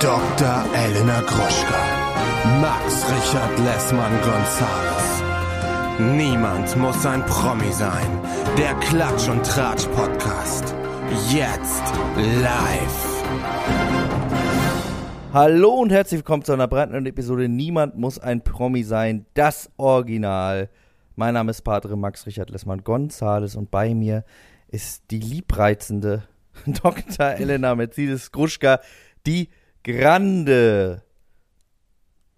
[0.00, 0.64] Dr.
[0.74, 2.60] Elena Gruschka.
[2.60, 5.22] Max Richard Lessmann Gonzales.
[5.98, 8.06] Niemand muss ein Promi sein.
[8.58, 10.74] Der Klatsch und Tratsch Podcast.
[11.30, 11.82] Jetzt
[12.42, 13.24] live.
[15.32, 19.24] Hallo und herzlich willkommen zu einer brandneuen Episode Niemand muss ein Promi sein.
[19.32, 20.68] Das Original.
[21.14, 24.26] Mein Name ist Padre Max Richard Lessmann Gonzales und bei mir
[24.68, 26.24] ist die liebreizende
[26.66, 27.30] Dr.
[27.30, 28.80] Elena Mercedes Gruschka,
[29.24, 29.48] die
[29.86, 31.02] Grande.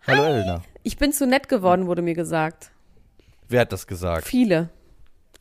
[0.07, 0.33] Hallo Hi.
[0.33, 0.63] Elena.
[0.83, 2.71] Ich bin zu nett geworden, wurde mir gesagt.
[3.49, 4.27] Wer hat das gesagt?
[4.27, 4.69] Viele.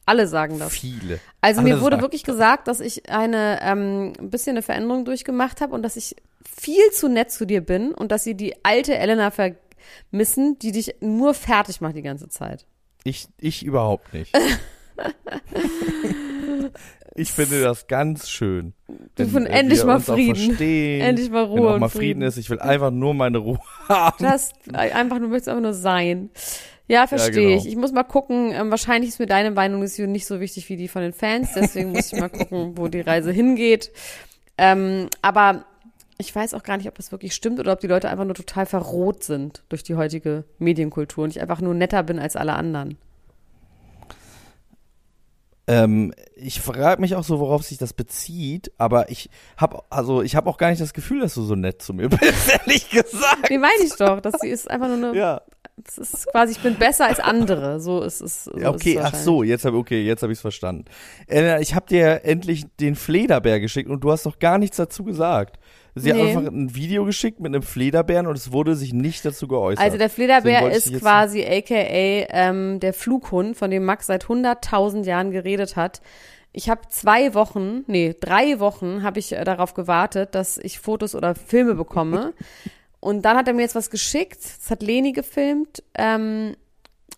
[0.05, 0.71] Alle sagen das.
[0.71, 1.19] Viele.
[1.41, 2.35] Also Alle mir wurde wirklich das.
[2.35, 6.15] gesagt, dass ich eine ähm, ein bisschen eine Veränderung durchgemacht habe und dass ich
[6.49, 10.95] viel zu nett zu dir bin und dass sie die alte Elena vermissen, die dich
[11.01, 12.65] nur fertig macht die ganze Zeit.
[13.03, 14.33] Ich, ich überhaupt nicht.
[17.15, 18.73] ich finde das ganz schön.
[19.15, 20.35] Du äh, endlich mal auch Frieden.
[20.35, 22.21] verstehen, Endlich mal wenn Ruhe auch und mal Frieden Frieden.
[22.23, 22.37] ist.
[22.37, 23.59] Ich will einfach nur meine Ruhe
[23.89, 24.23] haben.
[24.23, 26.29] Das einfach du möchtest einfach nur sein.
[26.87, 27.57] Ja, verstehe genau.
[27.57, 27.67] ich.
[27.67, 30.77] Ich muss mal gucken, ähm, wahrscheinlich ist mir deine Meinung ist nicht so wichtig wie
[30.77, 33.91] die von den Fans, deswegen muss ich mal gucken, wo die Reise hingeht.
[34.57, 35.65] Ähm, aber
[36.17, 38.33] ich weiß auch gar nicht, ob das wirklich stimmt oder ob die Leute einfach nur
[38.35, 42.53] total verroht sind durch die heutige Medienkultur und ich einfach nur netter bin als alle
[42.53, 42.97] anderen.
[45.69, 50.35] Ähm, ich frage mich auch so, worauf sich das bezieht, aber ich habe also ich
[50.35, 53.49] habe auch gar nicht das Gefühl, dass du so nett zu mir bist, ehrlich gesagt.
[53.49, 55.41] Nee, meine ich doch, dass sie ist einfach nur eine, Ja.
[55.75, 58.45] das ist quasi, ich bin besser als andere, so ist es.
[58.45, 60.85] So Ja, ist okay, es ach so, jetzt habe okay, jetzt habe ich es verstanden.
[61.27, 65.03] Elena, ich habe dir endlich den Flederbär geschickt und du hast doch gar nichts dazu
[65.03, 65.59] gesagt.
[65.99, 66.19] Sie Nee.
[66.31, 69.83] hat einfach ein Video geschickt mit einem Flederbären und es wurde sich nicht dazu geäußert.
[69.83, 75.31] Also der Flederbär ist quasi aka ähm, der Flughund, von dem Max seit 100.000 Jahren
[75.31, 76.01] geredet hat.
[76.53, 81.13] Ich habe zwei Wochen, nee, drei Wochen habe ich äh, darauf gewartet, dass ich Fotos
[81.13, 82.33] oder Filme bekomme.
[82.99, 84.39] Und dann hat er mir jetzt was geschickt.
[84.43, 85.83] Das hat Leni gefilmt.
[85.93, 86.55] Ähm,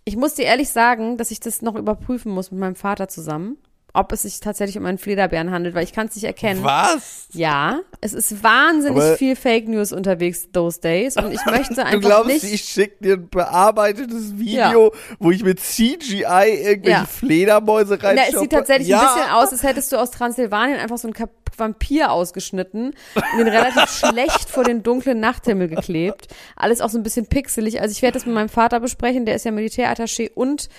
[0.03, 3.57] ich muss dir ehrlich sagen, dass ich das noch überprüfen muss mit meinem Vater zusammen,
[3.93, 6.63] ob es sich tatsächlich um einen Flederbären handelt, weil ich kann es nicht erkennen.
[6.63, 7.27] Was?
[7.33, 11.91] Ja, es ist wahnsinnig Aber- viel Fake News unterwegs those days und ich möchte einfach
[11.93, 12.43] Du glaubst, nicht.
[12.53, 17.05] ich schicke dir ein bearbeitetes Video, wo ich mit CGI irgendwelche Ja.
[17.05, 18.33] Fledermäuse Na, reinschaue?
[18.33, 18.99] es sieht tatsächlich ja.
[19.01, 23.37] ein bisschen aus, als hättest du aus Transsilvanien einfach so einen Kap Vampir ausgeschnitten und
[23.37, 26.27] den relativ schlecht vor den dunklen Nachthimmel geklebt.
[26.55, 27.81] Alles auch so ein bisschen pixelig.
[27.81, 30.69] Also ich werde das mit meinem Vater besprechen, der ist ja Militärattaché und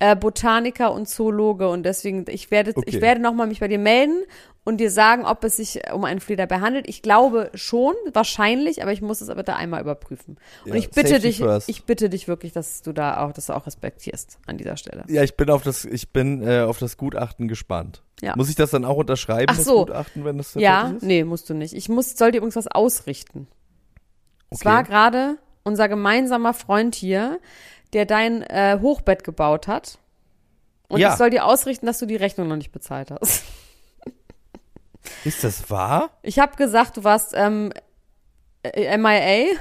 [0.00, 2.84] äh, Botaniker und Zoologe und deswegen ich werde Okay.
[2.88, 4.24] ich werde noch mal mich bei dir melden
[4.64, 6.86] und dir sagen, ob es sich um einen Flederbär handelt.
[6.88, 10.36] Ich glaube schon, wahrscheinlich, aber ich muss es aber da einmal überprüfen.
[10.64, 11.68] Und Ja, ich bitte dich, first.
[11.68, 15.04] ich bitte dich wirklich, dass du da auch, dass du auch respektierst an dieser Stelle.
[15.08, 18.02] Ja, ich bin auf das, ich bin äh, auf das Gutachten gespannt.
[18.20, 18.34] Ja.
[18.36, 19.86] Muss ich das dann auch unterschreiben, Ach das so.
[19.86, 21.02] Gutachten, wenn das Ja, ist?
[21.02, 21.72] nee, musst du nicht.
[21.74, 23.48] Ich muss, soll dir übrigens was ausrichten.
[24.50, 24.64] Es Okay.
[24.68, 27.38] war gerade unser gemeinsamer Freund hier,
[27.92, 29.98] der dein äh, Hochbett gebaut hat.
[30.88, 31.10] Und Ja.
[31.12, 33.44] ich soll dir ausrichten, dass du die Rechnung noch nicht bezahlt hast.
[35.24, 36.10] Ist das wahr?
[36.22, 37.72] Ich habe gesagt, du warst ähm,
[38.62, 39.56] äh, MIA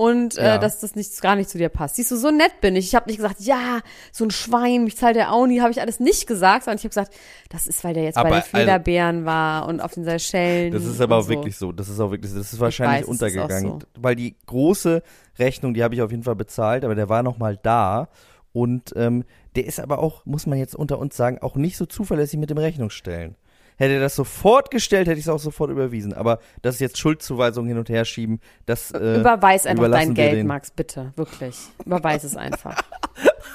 [0.00, 0.58] und äh, Ja.
[0.58, 1.96] dass das nicht, gar nicht zu dir passt.
[1.96, 2.86] Siehst du, so nett bin ich.
[2.86, 3.80] Ich habe nicht gesagt, ja,
[4.12, 6.84] so ein Schwein, mich zahlt der auch nie, habe ich alles nicht gesagt, sondern ich
[6.84, 7.12] habe gesagt,
[7.50, 10.72] das ist, weil der jetzt Aber, bei den also- Flederbären war und auf den Seychellen.
[10.72, 11.28] Das ist aber auch so.
[11.28, 11.70] wirklich so.
[11.72, 13.80] Das ist auch wirklich, das ist wahrscheinlich weiß, es ist untergegangen.
[13.80, 13.86] so.
[14.00, 15.02] Weil die große
[15.38, 18.08] Rechnung, die habe ich auf jeden Fall bezahlt, aber der war noch mal da.
[18.52, 19.24] Und ähm,
[19.54, 22.48] der ist aber auch, muss man jetzt unter uns sagen, auch nicht so zuverlässig mit
[22.48, 23.36] dem Rechnungsstellen.
[23.80, 26.12] Hätte er das sofort gestellt, hätte ich es auch sofort überwiesen.
[26.12, 30.46] Aber das jetzt Schuldzuweisung hin und her schieben, das äh, Überweis einfach dein Geld, den-
[30.46, 31.12] Max, bitte.
[31.16, 31.56] Wirklich.
[31.86, 32.76] Überweis es einfach.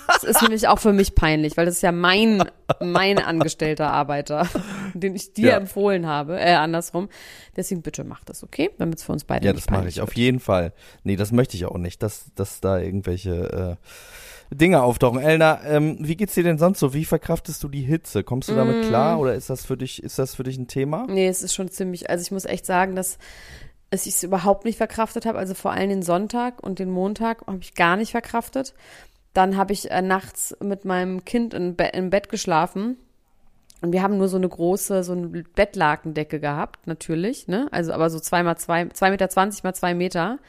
[0.07, 2.43] Das ist nämlich auch für mich peinlich, weil das ist ja mein,
[2.79, 4.47] mein angestellter Arbeiter,
[4.95, 5.57] den ich dir Ja.
[5.57, 7.07] empfohlen habe, äh, andersrum.
[7.55, 8.71] Deswegen bitte mach das, okay?
[8.79, 10.17] Damit es für uns beide Ja, das mache ich auf wird.
[10.17, 10.73] jeden Fall.
[11.03, 13.87] Nee, das möchte ich auch nicht, dass, dass da irgendwelche äh,
[14.57, 15.19] Dinge auftauchen.
[15.19, 16.93] Elna, ähm, wie geht's dir denn sonst so?
[16.93, 18.23] Wie verkraftest du die Hitze?
[18.23, 18.87] Kommst du damit Mm.
[18.87, 21.05] klar oder ist das für dich, ist das für dich ein Thema?
[21.09, 23.17] Nee, es ist schon ziemlich, also ich muss echt sagen, dass
[23.91, 25.37] ich es überhaupt nicht verkraftet habe.
[25.37, 28.73] Also vor allem den Sonntag und den Montag habe ich gar nicht verkraftet.
[29.33, 32.97] Dann habe ich äh, nachts mit meinem Kind in Be im Bett geschlafen.
[33.81, 37.67] Und wir haben nur so eine große, so eine Bettlakendecke gehabt, natürlich, ne?
[37.71, 40.39] Also aber so zwei mal zwei, zwei Meter zwanzig mal zwei Meter.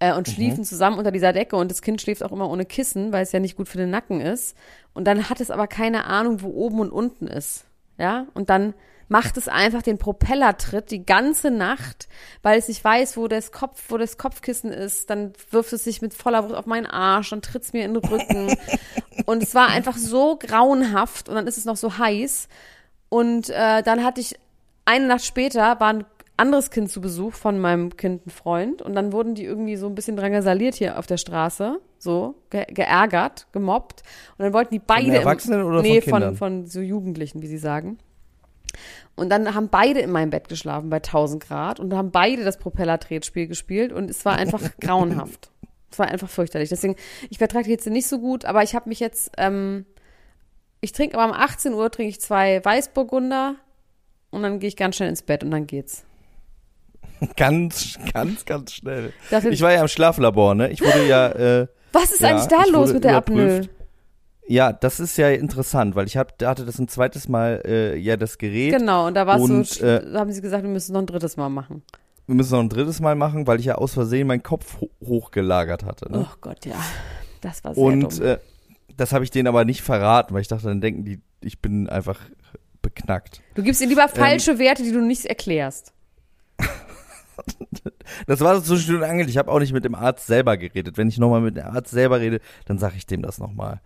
[0.00, 3.12] Äh, und schliefen zusammen unter dieser Decke und das Kind schläft auch immer ohne Kissen,
[3.12, 4.56] weil es ja nicht gut für den Nacken ist.
[4.92, 7.64] Und dann hat es aber keine Ahnung, wo oben und unten ist.
[7.96, 8.26] Ja?
[8.34, 8.74] Und dann
[9.08, 12.08] macht es einfach den Propellertritt die ganze Nacht,
[12.42, 15.10] weil es nicht weiß, wo das Kopf, wo das Kopfkissen ist.
[15.10, 17.94] Dann wirft es sich mit voller Wucht auf meinen Arsch, dann tritt es mir in
[17.94, 18.56] den Rücken.
[19.26, 22.48] und es war einfach so grauenhaft und dann ist es noch so heiß.
[23.08, 24.36] Und äh, dann hatte ich
[24.84, 26.04] eine Nacht später waren
[26.36, 29.86] anderes Kind zu Besuch von meinem Kind ein Freund und dann wurden die irgendwie so
[29.86, 34.02] ein bisschen drangsaliert hier auf der Straße, so ge geärgert, gemobbt
[34.36, 36.36] und dann wollten die beide im- Erwachsenen oder von nee, Kindern?
[36.36, 37.98] von von so Jugendlichen, wie sie sagen.
[39.14, 42.58] Und dann haben beide in meinem Bett geschlafen bei 1000 Grad und haben beide das
[42.58, 45.50] Propellertretspiel gespielt und es war einfach grauenhaft.
[45.92, 46.70] Es war einfach fürchterlich.
[46.70, 46.96] Deswegen,
[47.30, 49.86] ich vertrage die jetzt nicht so gut, aber ich habe mich jetzt, ähm,
[50.80, 53.54] ich trinke aber um 18 Uhr trinke ich zwei Weißburgunder
[54.30, 56.04] und dann gehe ich ganz schnell ins Bett und dann geht's.
[57.36, 59.12] Ganz, ganz, ganz schnell.
[59.30, 60.70] Dafür, Ich war ja im Schlaflabor, ne?
[60.70, 63.68] Ich wurde ja, äh, was ist ja, eigentlich da los mit der Apnoe?
[64.46, 68.16] ja, das ist ja interessant, weil ich hab, hatte das ein zweites Mal äh, ja
[68.16, 68.76] das Gerät.
[68.76, 71.36] Genau, und da war Und, äh, haben sie gesagt, wir müssen es noch ein drittes
[71.36, 71.82] Mal machen.
[72.26, 74.90] Wir müssen noch ein drittes Mal machen, weil ich ja aus Versehen meinen Kopf ho
[75.04, 76.10] hochgelagert hatte.
[76.10, 76.26] Ne?
[76.28, 76.76] Oh Gott, ja.
[77.40, 78.26] Das war sehr Und dumm.
[78.26, 78.38] äh,
[78.96, 81.88] das habe ich denen aber nicht verraten, weil ich dachte, dann denken die, ich bin
[81.88, 82.20] einfach
[82.80, 83.40] beknackt.
[83.54, 85.93] Du gibst ihnen ähm, lieber falsche Werte, die du nicht erklärst.
[88.26, 89.28] Das war so zwischen und Angel.
[89.28, 90.98] Ich habe auch nicht mit dem Arzt selber geredet.
[90.98, 93.80] Wenn ich nochmal mit dem Arzt selber rede, dann sage ich dem das nochmal.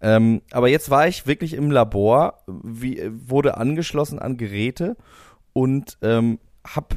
[0.00, 4.96] Ähm, aber jetzt war ich wirklich im Labor, wie, wurde angeschlossen an Geräte
[5.52, 6.96] und ähm, habe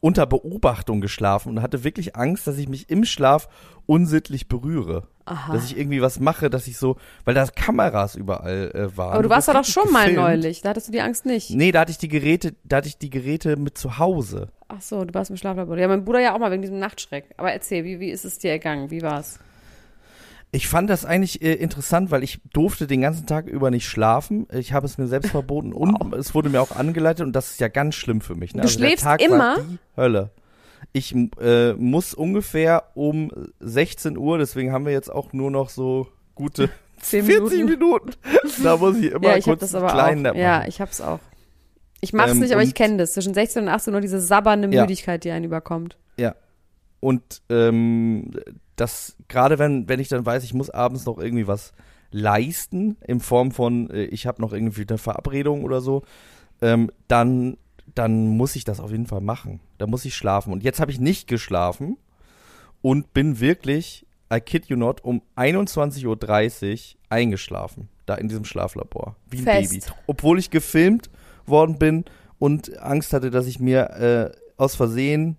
[0.00, 3.48] unter Beobachtung geschlafen und hatte wirklich Angst, dass ich mich im Schlaf
[3.86, 5.08] unsittlich berühre.
[5.24, 5.52] Aha.
[5.52, 9.14] Dass ich irgendwie was mache, dass ich so, weil da Kameras überall äh, waren.
[9.14, 10.20] Aber du warst da doch schon mal gefilmt.
[10.20, 10.62] neulich.
[10.62, 11.50] Da hattest du die Angst nicht.
[11.50, 14.48] Nee, da hatte ich die Geräte, da hatte ich die Geräte mit zu Hause.
[14.68, 15.76] Ach so, du warst im Schlaflabor.
[15.78, 17.34] Ja, mein Bruder ja auch mal wegen diesem Nachtschreck.
[17.36, 18.90] Aber erzähl, wie, wie ist es dir ergangen?
[18.90, 19.40] Wie war's?
[20.52, 24.46] Ich fand das eigentlich äh, interessant, weil ich durfte den ganzen Tag über nicht schlafen.
[24.52, 27.60] Ich habe es mir selbst verboten und es wurde mir auch angeleitet und das ist
[27.60, 28.54] ja ganz schlimm für mich.
[28.54, 28.62] Ne?
[28.62, 29.56] Du Also der schläfst Tag immer?
[29.56, 30.30] War die Hölle.
[30.92, 36.06] Ich äh, muss ungefähr um 16 Uhr, deswegen haben wir jetzt auch nur noch so
[36.34, 36.70] gute
[37.00, 37.70] Zehn 40 Minuten.
[37.70, 38.10] Minuten.
[38.62, 40.32] Da muss ich immer ja, ich kurz das aber kleinen auch.
[40.32, 40.68] Nap Ja, machen.
[40.68, 41.18] ich hab's auch.
[42.00, 43.12] Ich mach's Ähm, nicht, aber ich kenne das.
[43.12, 44.82] Zwischen 16 und 18 Uhr diese sabbernde Ja.
[44.82, 45.98] Müdigkeit, die einen überkommt.
[47.00, 48.30] Und ähm,
[48.76, 51.72] das, gerade wenn, wenn ich dann weiß, ich muss abends noch irgendwie was
[52.10, 56.02] leisten, in Form von, äh, ich habe noch irgendwie eine Verabredung oder so,
[56.62, 57.56] ähm, dann,
[57.94, 59.60] dann muss ich das auf jeden Fall machen.
[59.78, 60.52] Da muss ich schlafen.
[60.52, 61.98] Und jetzt habe ich nicht geschlafen
[62.82, 67.88] und bin wirklich, I kid you not, um 21.30 Uhr eingeschlafen.
[68.06, 69.16] Da in diesem Schlaflabor.
[69.28, 69.70] Wie ein Fest.
[69.70, 69.84] Baby.
[70.06, 71.10] Obwohl ich gefilmt
[71.44, 72.04] worden bin
[72.38, 75.36] und Angst hatte, dass ich mir äh, aus Versehen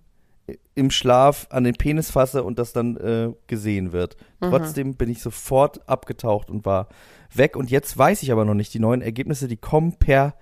[0.74, 4.16] im Schlaf an den Penis fasse und das dann äh, gesehen wird.
[4.40, 4.50] Mhm.
[4.50, 6.88] Trotzdem bin ich sofort abgetaucht und war
[7.34, 7.56] weg.
[7.56, 10.34] Und jetzt weiß ich aber noch nicht, die neuen Ergebnisse, die kommen per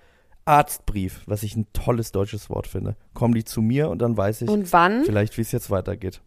[0.45, 2.95] Arztbrief, was ich ein tolles deutsches Wort finde.
[3.13, 5.03] Kommen die zu mir und dann weiß ich Und wann?
[5.03, 6.21] vielleicht, wie es jetzt weitergeht.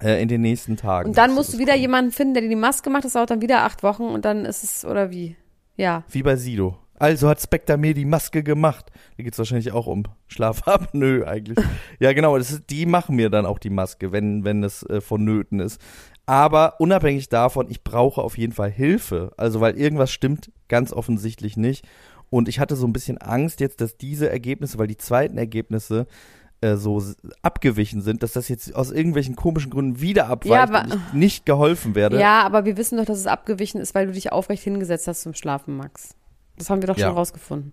[0.00, 1.08] Äh, in den nächsten Tagen.
[1.08, 1.82] Und dann musst du wieder kommen.
[1.82, 3.04] jemanden finden, der dir die Maske macht.
[3.04, 5.36] Das dauert dann wieder acht Wochen und dann ist es, oder wie?
[5.76, 6.04] Ja.
[6.10, 6.76] Wie bei Sido.
[6.98, 8.90] Also hat Spectre mir die Maske gemacht.
[9.16, 11.58] Da geht's wahrscheinlich auch um Schlafapnoe eigentlich.
[12.00, 12.36] ja, genau.
[12.36, 15.80] Das ist, die machen mir dann auch die Maske, wenn, wenn es äh, vonnöten ist.
[16.26, 19.32] Aber unabhängig davon, ich brauche auf jeden Fall Hilfe.
[19.36, 21.86] Also, weil irgendwas stimmt ganz offensichtlich nicht.
[22.30, 26.06] Und ich hatte so ein bisschen Angst jetzt, dass diese Ergebnisse, weil die zweiten Ergebnisse
[26.60, 27.02] äh, so
[27.42, 31.46] abgewichen sind, dass das jetzt aus irgendwelchen komischen Gründen wieder abweicht aber- und ich nicht
[31.46, 32.20] geholfen werde.
[32.20, 35.22] Ja, aber wir wissen doch, dass es abgewichen ist, weil du dich aufrecht hingesetzt hast
[35.22, 36.17] zum Schlafen, Max.
[36.58, 37.06] Das haben wir doch Ja.
[37.08, 37.72] schon rausgefunden.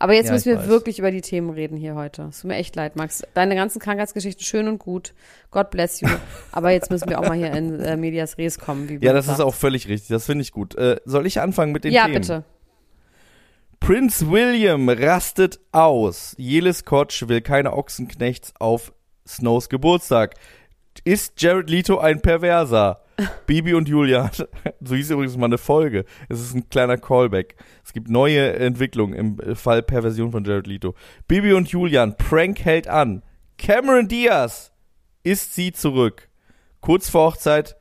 [0.00, 0.68] Aber jetzt Ja, müssen wir weiß.
[0.68, 2.24] wirklich über die Themen reden hier heute.
[2.30, 3.22] Es tut mir echt leid, Max.
[3.32, 5.14] Deine ganzen Krankheitsgeschichten schön und gut.
[5.52, 6.08] God bless you.
[6.52, 8.88] Aber jetzt müssen wir auch mal hier in äh, Medias Res kommen.
[8.88, 9.48] Wie Ja, das ist sagt.
[9.48, 10.08] auch völlig richtig.
[10.08, 10.74] Das finde ich gut.
[10.74, 12.14] Äh, soll ich anfangen mit den Ja, Themen?
[12.20, 12.44] bitte.
[13.80, 16.34] Prince William rastet aus.
[16.38, 18.92] Jelis Kotsch will keine Ochsenknechts auf
[19.26, 20.34] Snows Geburtstag.
[21.04, 23.00] Ist Jared Leto ein Perverser?
[23.46, 24.30] Bibi und Julia.
[24.80, 26.04] So hieß übrigens mal eine Folge.
[26.28, 27.56] Es ist ein kleiner Callback.
[27.84, 30.94] Es gibt neue Entwicklungen im Fall Perversion von Jared Leto.
[31.26, 32.16] Bibi und Julian.
[32.16, 33.22] Prank hält an.
[33.56, 34.72] Cameron Diaz.
[35.22, 36.28] Ist sie zurück.
[36.80, 37.76] Kurz vor Hochzeit.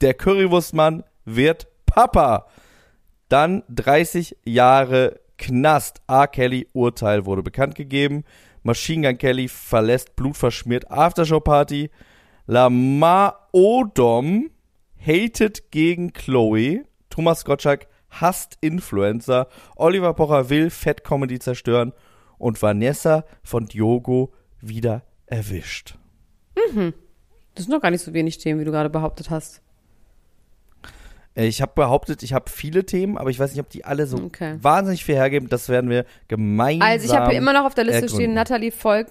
[0.00, 2.46] Der Currywurstmann wird Papa.
[3.28, 6.00] Dann 30 Jahre Knast.
[6.06, 6.26] R.
[6.26, 8.24] Kelly Urteil wurde bekannt gegeben.
[8.62, 11.90] Machine Gun Kelly verlässt blutverschmiert Aftershow-Party.
[12.46, 14.50] Lamar Odom
[15.04, 16.84] hatet gegen Chloe.
[17.08, 19.48] Thomas Gottschalk hasst Influencer.
[19.76, 21.92] Oliver Pocher will Fett-Comedy zerstören.
[22.38, 25.96] Und Vanessa von Diogo wieder erwischt.
[27.54, 29.60] Das sind doch gar nicht so wenig Themen, wie du gerade behauptet hast.
[31.34, 34.06] Äh, Ich habe behauptet, ich habe viele Themen, aber ich weiß nicht, ob die alle
[34.06, 34.56] so Okay.
[34.60, 35.48] wahnsinnig viel hergeben.
[35.48, 36.88] Das werden wir gemeinsam.
[36.88, 38.16] Also ich habe hier immer noch auf der Liste ergründen.
[38.16, 39.08] stehen Natalie Volk.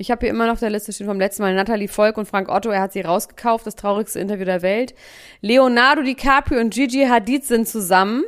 [0.00, 2.24] Ich habe hier immer noch auf der Liste stehen vom letzten Mal Natalie Volk und
[2.26, 2.70] Frank Otto.
[2.70, 4.94] Er hat sie rausgekauft, das traurigste Interview der Welt.
[5.42, 8.24] Leonardo DiCaprio und Gigi Hadid sind zusammen.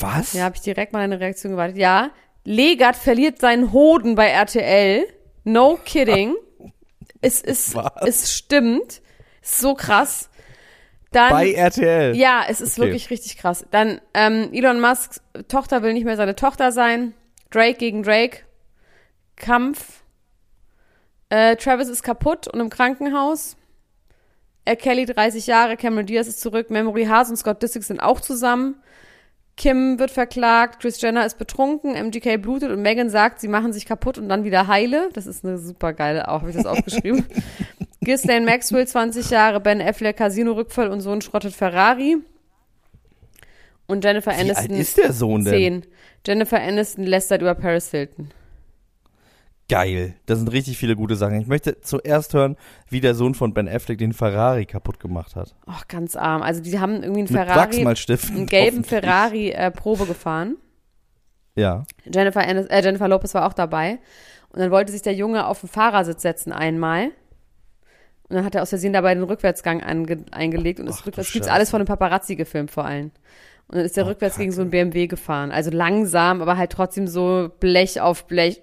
[0.00, 0.32] Was?
[0.32, 1.76] Ja, habe ich direkt mal eine Reaktion gewartet.
[1.76, 2.12] Ja,
[2.44, 5.04] Legert verliert seinen Hoden bei RTL.
[5.44, 6.34] No kidding.
[7.20, 7.92] es ist, Was?
[8.06, 9.02] es stimmt.
[9.42, 10.30] Ist so krass.
[11.12, 12.16] Dann, Bei RTL.
[12.16, 12.86] ja, es ist Okay.
[12.88, 13.66] wirklich richtig krass.
[13.70, 17.12] Dann ähm, Elon Musks Tochter will nicht mehr seine Tochter sein.
[17.50, 18.38] Drake gegen Drake.
[19.36, 20.02] Kampf.
[21.28, 23.56] Äh, Travis ist kaputt und im Krankenhaus.
[24.64, 24.76] R.
[24.76, 28.76] Kelly 30 Jahre, Cameron Diaz ist zurück, Memory Haas und Scott Disick sind auch zusammen.
[29.56, 33.86] Kim wird verklagt, Chris Jenner ist betrunken, MGK blutet und Megan sagt, sie machen sich
[33.86, 35.08] kaputt und dann wieder heile.
[35.14, 37.24] Das ist eine super geile, auch habe ich das aufgeschrieben.
[38.02, 42.18] Ghislaine Maxwell 20 Jahre, Ben Affleck Casino-Rückfall und Sohn schrottet Ferrari.
[43.86, 45.82] Und Jennifer Wie alt Aniston ist der Sohn denn?
[45.82, 45.86] 10.
[46.26, 48.30] Jennifer Aniston lästert über Paris Hilton.
[49.68, 50.14] Geil.
[50.26, 51.40] Das sind richtig viele gute Sachen.
[51.40, 52.56] Ich möchte zuerst hören,
[52.88, 55.56] wie der Sohn von Ben Affleck den Ferrari kaputt gemacht hat.
[55.66, 56.42] Ach, ganz arm.
[56.42, 58.84] Also die haben irgendwie einen Ferrari, einen gelben.
[58.84, 60.56] Ferrari äh, Probe gefahren.
[61.56, 61.84] Ja.
[62.04, 63.98] Jennifer, Anis äh, Jennifer Lopez war auch dabei.
[64.50, 67.06] Und dann wollte sich der Junge auf den Fahrersitz setzen einmal.
[68.28, 71.32] Und dann hat er aus Versehen dabei den Rückwärtsgang ange eingelegt und ist rückwärts.
[71.32, 73.10] Gibt's alles von dem Paparazzi gefilmt vor allem.
[73.68, 74.56] Und dann ist er Oh, rückwärts gegen Kacke.
[74.56, 75.50] so ein BMW gefahren.
[75.50, 78.62] Also langsam, aber halt trotzdem so Blech auf Blech.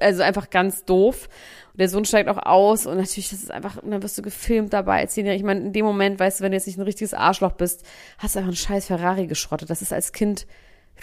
[0.00, 1.28] Also einfach ganz doof.
[1.72, 4.22] Und der Sohn steigt auch aus und natürlich, das ist einfach, und dann wirst du
[4.22, 5.40] gefilmt dabei als Zehnjähriger.
[5.40, 7.84] Ich meine, in dem Moment, weißt du, wenn du jetzt nicht ein richtiges Arschloch bist,
[8.18, 9.68] hast du einfach einen scheiß Ferrari geschrottet.
[9.68, 10.46] Das ist als Kind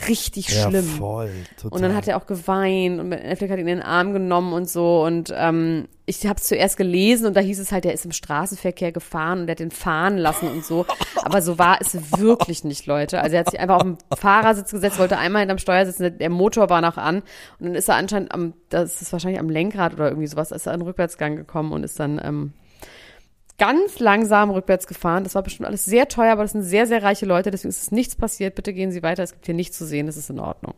[0.07, 0.83] richtig Ja, schlimm.
[0.83, 1.29] voll.
[1.57, 1.75] Total.
[1.75, 4.69] Und dann hat er auch geweint und Netflix hat ihn in den Arm genommen und
[4.69, 5.03] so.
[5.03, 8.11] Und ähm, ich habe es zuerst gelesen und da hieß es halt, der ist im
[8.11, 10.85] Straßenverkehr gefahren und der hat den fahren lassen und so.
[11.23, 13.21] Aber so war es wirklich nicht, Leute.
[13.21, 16.11] Also er hat sich einfach auf den Fahrersitz gesetzt, wollte einmal hinterm Steuer sitzen, der-
[16.11, 17.17] der Motor war noch an.
[17.59, 20.65] Und dann ist er anscheinend am, das ist wahrscheinlich am Lenkrad oder irgendwie sowas, ist
[20.67, 22.53] er in den Rückwärtsgang gekommen und ist dann ähm,
[23.63, 25.23] ganz langsam rückwärts gefahren.
[25.23, 27.81] Das war bestimmt alles sehr teuer, aber das sind sehr, sehr reiche Leute, deswegen ist
[27.81, 28.55] es nichts passiert.
[28.55, 30.73] Bitte gehen Sie weiter, es gibt hier nichts zu sehen, das ist in Ordnung.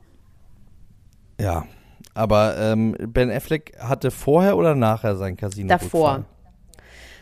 [1.40, 1.66] Ja.
[2.14, 6.26] Aber ähm, Ben Affleck hatte vorher oder nachher sein Casino Davor.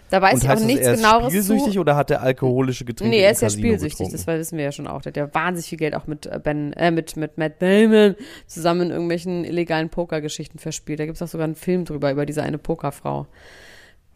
[0.10, 1.80] Da weiß Und ich auch nichts er ist genaueres spielsüchtig zu.
[1.80, 4.12] oder hat er alkoholische Getränke Nee, er ist ja spielsüchtig, getrunken?
[4.14, 5.02] das wissen wir ja schon auch.
[5.02, 8.16] Der hat ja wahnsinnig viel Geld auch mit äh, Ben, äh, mit, mit Matt Damon
[8.46, 11.00] zusammen in irgendwelchen illegalen Pokergeschichten verspielt.
[11.00, 13.26] Da gibt es auch sogar einen Film drüber, über diese eine Pokerfrau.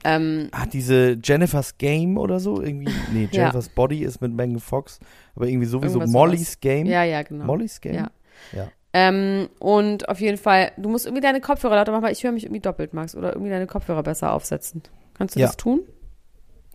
[0.04, 2.62] Ähm, Ah, diese Jennifer's Game oder so?
[2.62, 3.40] Irgendwie, nee, Ja.
[3.42, 5.00] Jennifer's Body ist mit Megan Fox,
[5.36, 6.86] aber irgendwie sowieso Irgendwas Molly's Game.
[6.86, 7.46] ja, ja, genau.
[7.46, 7.96] Molly's Game?
[7.96, 8.12] Ja.
[8.54, 8.68] Ja.
[8.94, 12.32] Ähm, und auf jeden Fall, du musst irgendwie deine Kopfhörer lauter machen, weil ich höre
[12.32, 14.82] mich irgendwie doppelt, Max, oder irgendwie deine Kopfhörer besser aufsetzen.
[15.16, 15.48] Kannst du Ja.
[15.48, 15.82] das tun?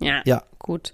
[0.00, 0.20] Ja.
[0.24, 0.42] Ja.
[0.58, 0.92] Gut.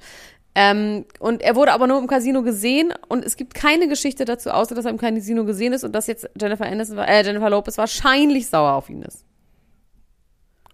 [0.55, 4.51] Ähm, und er wurde aber nur im Casino gesehen und es gibt keine Geschichte dazu,
[4.51, 7.79] außer dass er im Casino gesehen ist und dass jetzt Jennifer Aniston, äh, Jennifer Lopez
[7.79, 9.25] wahrscheinlich sauer auf ihn ist.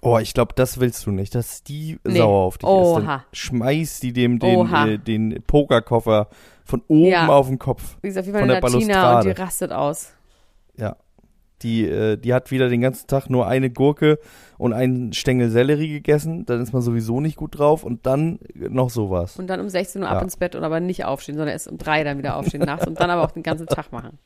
[0.04, 2.18] Oh, ich glaube, das willst du nicht, dass die Nee.
[2.18, 2.74] sauer auf dich ist.
[2.94, 3.24] Dann Oha.
[3.32, 4.86] schmeißt die dem den, Oha.
[4.86, 6.28] äh, den Pokerkoffer
[6.64, 7.26] von oben Ja.
[7.28, 7.96] auf den Kopf.
[8.02, 10.12] Die ist auf jeden Fall Von eine der Latina und die rastet aus.
[10.76, 10.96] Ja.
[11.62, 14.18] Die, äh, die hat wieder den ganzen Tag nur eine Gurke
[14.58, 16.44] und einen Stängel Sellerie gegessen.
[16.44, 17.84] Dann ist man sowieso nicht gut drauf.
[17.84, 19.38] Und dann noch sowas.
[19.38, 20.22] Und dann um 16 Uhr ab Ja.
[20.22, 23.00] ins Bett und aber nicht aufstehen, sondern erst um drei dann wieder aufstehen nachts und
[23.00, 24.18] dann aber auch den ganzen Tag machen.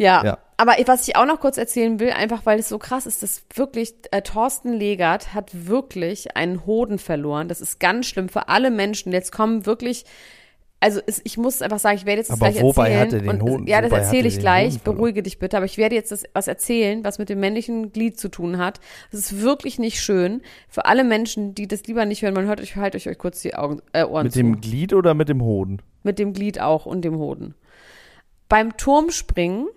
[0.00, 0.38] Ja, Ja.
[0.56, 3.42] aber was ich auch noch kurz erzählen will, einfach weil es so krass ist, dass
[3.54, 7.48] wirklich äh, Thorsten Legert hat wirklich einen Hoden verloren.
[7.48, 9.12] Das ist ganz schlimm für alle Menschen.
[9.12, 10.04] Jetzt kommen wirklich,
[10.80, 13.00] also es, ich muss einfach sagen, ich werde jetzt das Aber gleich wobei erzählen.
[13.00, 14.80] hat er den und, Hoden- ja, das erzähle er ich gleich.
[14.80, 15.58] Beruhige dich bitte.
[15.58, 18.80] Aber ich werde jetzt das, was erzählen, was mit dem männlichen Glied zu tun hat.
[19.10, 20.40] Das ist wirklich nicht schön.
[20.70, 23.42] Für alle Menschen, die das lieber nicht hören, man hört euch, halt euch, euch kurz
[23.42, 24.38] die Augen, äh, Ohren Mit zu.
[24.38, 25.82] dem Glied oder mit dem Hoden?
[26.02, 27.54] Mit dem Glied auch und dem Hoden.
[28.48, 29.68] Beim Turmspringen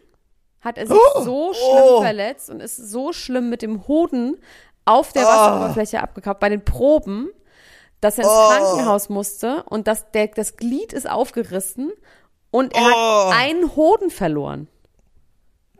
[0.63, 2.01] hat er sich so schlimm oh.
[2.01, 4.37] verletzt und ist so schlimm mit dem Hoden
[4.85, 5.27] auf der Ah.
[5.27, 7.29] Wasseroberfläche abgekauft bei den Proben,
[8.01, 8.49] dass er ins Oh.
[8.49, 11.91] Krankenhaus musste und das, der, das Glied ist aufgerissen
[12.51, 13.31] und er Oh.
[13.31, 14.67] hat einen Hoden verloren.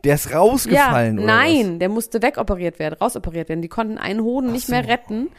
[0.04, 3.62] Der ist rausgefallen, ja, oder nein, der musste wegoperiert werden, rausoperiert werden.
[3.62, 5.30] Die konnten einen Hoden nicht mehr retten.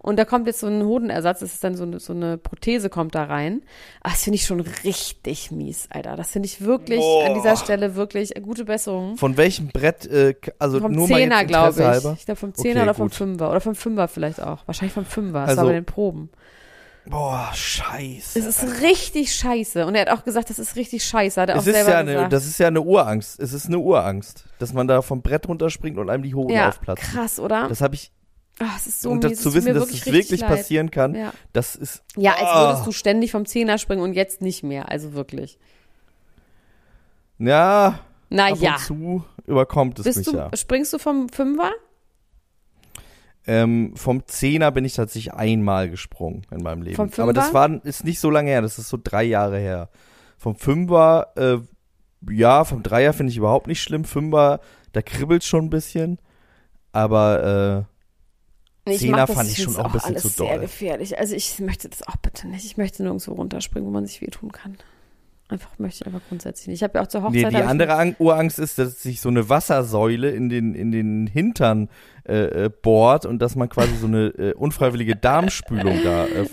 [0.00, 2.88] Und da kommt jetzt so ein Hodenersatz, das ist dann so eine, so eine Prothese
[2.88, 3.62] kommt da rein.
[4.02, 6.14] Ah, das finde ich schon richtig mies, Alter.
[6.16, 9.16] Das finde ich wirklich an dieser Stelle wirklich gute Besserung.
[9.16, 11.84] Von welchem Brett, äh, also Vom nur Zehner, glaube ich.
[11.86, 12.16] halber?
[12.16, 13.14] Ich glaube vom Zehner Okay, oder vom gut.
[13.16, 13.50] Fünfer.
[13.50, 14.60] Oder vom Fünfer vielleicht auch.
[14.66, 15.40] Wahrscheinlich vom Fünfer.
[15.40, 16.30] Das Also- war bei den Proben.
[17.10, 18.38] Boah, scheiße.
[18.38, 19.86] Es ist richtig scheiße.
[19.86, 21.40] Und er hat auch gesagt, das ist richtig scheiße.
[21.40, 22.32] Hat er auch Es ist selber ja eine, gesagt.
[22.34, 23.40] das ist ja eine Urangst.
[23.40, 26.68] Es ist eine Urangst, dass man da vom Brett runterspringt und einem die Hoden ja,
[26.68, 27.02] aufplatzt.
[27.02, 27.66] krass, oder?
[27.68, 28.10] Das habe ich,
[28.60, 29.40] Ah, es ist so und mies.
[29.40, 30.50] zu wissen, dass es wirklich leid.
[30.50, 31.32] passieren kann, Ja.
[31.52, 32.02] das ist.
[32.16, 32.66] Ja, als Ah.
[32.68, 34.88] würdest du ständig vom Zehner springen und jetzt nicht mehr.
[34.90, 35.58] Also wirklich.
[37.38, 38.72] Ja, ab Naja.
[38.74, 40.50] und zu überkommt es Bist mich du, ja.
[40.56, 41.70] springst du vom Fünfer?
[43.46, 46.96] Ähm, vom Zehner bin ich tatsächlich einmal gesprungen in meinem Leben.
[46.96, 47.58] Vom Aber das Fünfer?
[47.70, 49.88] war, ist nicht so lange her, das ist so drei Jahre her.
[50.36, 51.58] Vom Fünfer, äh,
[52.30, 54.04] ja, vom Dreier finde ich überhaupt nicht schlimm.
[54.04, 54.60] Fünfer,
[54.92, 56.18] da kribbelt schon ein bisschen.
[56.92, 57.97] Aber äh,
[58.88, 60.60] Nee, ich Zehner das, fand ich schon auch ein bisschen alles zu sehr doll.
[60.60, 61.18] gefährlich.
[61.18, 62.64] Also ich möchte das auch bitte nicht.
[62.64, 64.76] Ich möchte nirgendwo runterspringen, wo man sich wehtun kann.
[65.50, 66.76] Einfach möchte ich einfach grundsätzlich nicht.
[66.76, 67.44] Ich habe ja auch zur Hochzeit.
[67.44, 71.26] nee, die andere Ang Urangst ist, dass sich so eine Wassersäule in den, in den
[71.26, 71.88] Hintern
[72.28, 76.46] äh, äh, bohrt und dass man quasi so eine äh, unfreiwillige Darmspülung da äh,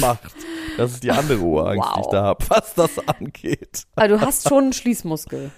[0.00, 0.32] macht.
[0.78, 2.12] Das ist die andere Urangst, die ich Wow.
[2.12, 3.82] da habe, was das angeht.
[3.96, 5.50] Also du hast schon einen Schließmuskel.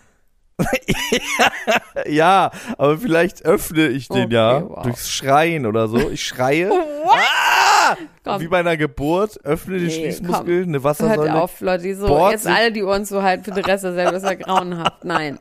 [2.06, 4.82] Ja, aber vielleicht öffne ich den Okay, ja wow.
[4.82, 6.10] durchs Schreien oder so.
[6.10, 6.70] Ich schreie.
[7.06, 7.96] Ah!
[8.22, 8.40] Komm.
[8.40, 11.34] Wie bei einer Geburt, öffne den Nee, Schließmuskel, eine Hört Wassersäule.
[11.34, 13.94] auf, Leute, die so bohrt jetzt alle die Ohren zu halten für den Rest der
[13.94, 14.14] Sendung.
[14.14, 15.04] Ist ja grauenhaft.
[15.04, 15.38] Nein.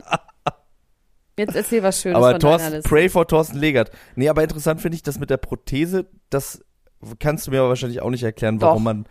[1.37, 3.91] Jetzt erzähl was Schönes Aber von Thorsten, pray for Thorsten Legert.
[4.15, 6.63] Nee, aber interessant finde ich das mit der Prothese, das
[7.19, 8.83] kannst du mir aber wahrscheinlich auch nicht erklären, warum Doch.
[8.83, 9.03] man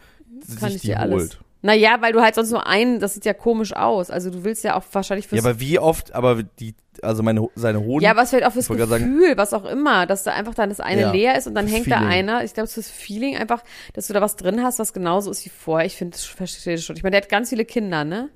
[0.59, 1.39] Kann sich ich die dir alles.
[1.61, 4.11] Naja, weil du halt sonst nur einen, das sieht ja komisch aus.
[4.11, 7.49] Also du willst ja auch wahrscheinlich fürs Ja, aber wie oft, aber die, also meine,
[7.57, 8.05] seine Hoden.
[8.05, 11.01] Ja, was vielleicht auch fürs Gefühl, was auch immer, dass da einfach dann das eine
[11.01, 12.13] Ja, leer ist und dann hängt da Feeling.
[12.13, 12.45] einer.
[12.45, 15.51] Ich glaube, fürs Feeling einfach, dass du da was drin hast, was genauso ist wie
[15.51, 15.87] vorher.
[15.87, 16.97] Ich finde, das verstehe ich schon.
[16.97, 18.29] Ich meine, der hat ganz viele Kinder, ne?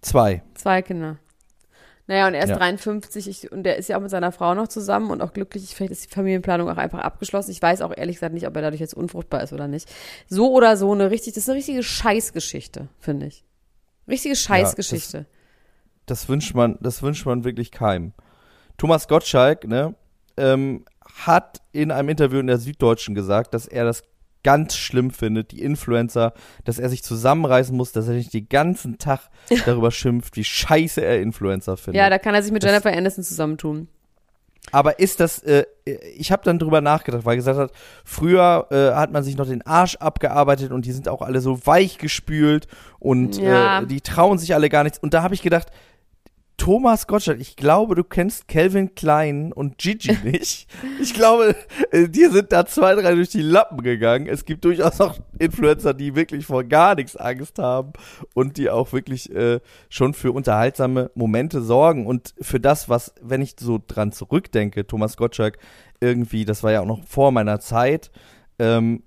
[0.00, 0.42] zwei.
[0.54, 1.18] Zwei Kinder.
[2.08, 2.56] Naja, und er ist Ja.
[2.56, 5.74] 53 ich, und der ist ja auch mit seiner Frau noch zusammen und auch glücklich.
[5.74, 7.50] Vielleicht ist die Familienplanung auch einfach abgeschlossen.
[7.50, 9.88] Ich weiß auch ehrlich gesagt nicht, ob er dadurch jetzt unfruchtbar ist oder nicht.
[10.28, 13.44] So oder so eine richtig, das ist eine richtige Scheißgeschichte, finde ich.
[14.08, 15.26] Richtige Scheißgeschichte.
[16.06, 18.12] Das wünscht man, das wünscht man wirklich keinem.
[18.78, 19.96] Thomas Gottschalk, ne,
[20.36, 20.84] ähm,
[21.24, 24.04] hat in einem Interview in der Süddeutschen gesagt, dass er das
[24.46, 26.32] ganz schlimm findet, die Influencer,
[26.64, 29.20] dass er sich zusammenreißen muss, dass er nicht den ganzen Tag
[29.66, 32.00] darüber schimpft, wie scheiße er Influencer findet.
[32.00, 33.88] ja, da kann er sich mit Das- Jennifer Aniston zusammentun.
[34.72, 35.64] Aber ist das, äh,
[36.16, 37.70] ich habe dann drüber nachgedacht, weil er gesagt hat,
[38.04, 41.64] früher äh, hat man sich noch den Arsch abgearbeitet und die sind auch alle so
[41.66, 42.66] weich gespült
[42.98, 43.82] und Ja.
[43.82, 44.98] äh, die trauen sich alle gar nichts.
[44.98, 45.68] Und da habe ich gedacht,
[46.56, 50.68] Thomas Gottschalk, ich glaube, du kennst Calvin Klein und Gigi nicht.
[51.00, 51.54] Ich glaube,
[51.90, 54.26] äh, dir sind da zwei, drei durch die Lappen gegangen.
[54.26, 57.92] Es gibt durchaus auch Influencer, die wirklich vor gar nichts Angst haben
[58.34, 63.42] und die auch wirklich äh, schon für unterhaltsame Momente sorgen und für das, was, wenn
[63.42, 65.58] ich so dran zurückdenke, Thomas Gottschalk
[66.00, 68.10] irgendwie, das war ja auch noch vor meiner Zeit,
[68.58, 69.02] ähm,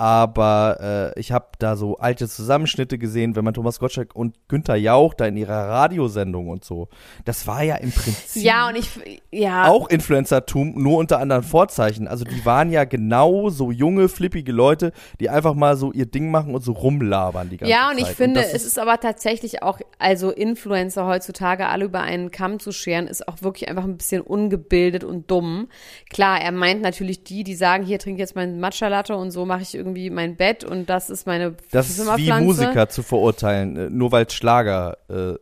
[0.00, 4.76] aber äh, ich habe da so alte Zusammenschnitte gesehen, wenn man Thomas Gottschalk und Günther
[4.76, 6.88] Jauch da in ihrer Radiosendung und so.
[7.26, 8.88] Das war ja im Prinzip Ja, und ich,
[9.30, 9.68] ja.
[9.68, 12.08] auch Influencertum, nur unter anderen Vorzeichen.
[12.08, 16.30] Also die waren ja genau so junge, flippige Leute, die einfach mal so ihr Ding
[16.30, 17.98] machen und so rumlabern die ganze Ja, Zeit.
[17.98, 22.30] und ich finde, das es ist aber tatsächlich auch, also Influencer heutzutage alle über einen
[22.30, 25.68] Kamm zu scheren, ist auch wirklich einfach ein bisschen ungebildet und dumm.
[26.08, 29.30] Klar, er meint natürlich die, die sagen, hier trinke ich jetzt meinen Matcha Latte und
[29.30, 32.30] so mache ich irgendwie mein Bett und das ist meine Das ist wie.
[32.32, 35.34] Musiker zu verurteilen, äh, nur weil es Schlager äh,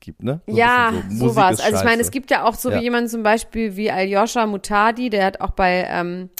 [0.00, 0.40] gibt, ne?
[0.46, 1.28] So ja, so.
[1.28, 1.60] Sowas.
[1.60, 2.78] Also ich meine, es gibt ja auch so Ja.
[2.78, 6.30] wie jemand zum Beispiel wie Aljoscha Mutadi, der hat auch bei ähm,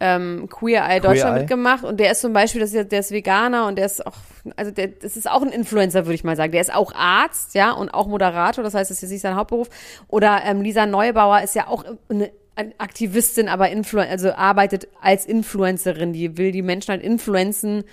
[0.00, 1.40] ähm, Queer Eye Deutschland Eye.
[1.42, 4.16] mitgemacht und der ist zum Beispiel, das ist, der ist Veganer und der ist auch,
[4.56, 6.50] also der, das ist auch ein Influencer, würde ich mal sagen.
[6.50, 9.36] Der ist auch Arzt, ja, und auch Moderator, das heißt, das ist jetzt nicht sein
[9.36, 9.68] Hauptberuf.
[10.08, 16.12] Oder ähm, Lisa Neubauer ist ja auch eine Aktivistin, aber Influ also arbeitet als Influencerin,
[16.12, 17.84] die will die Menschen halt influenzen,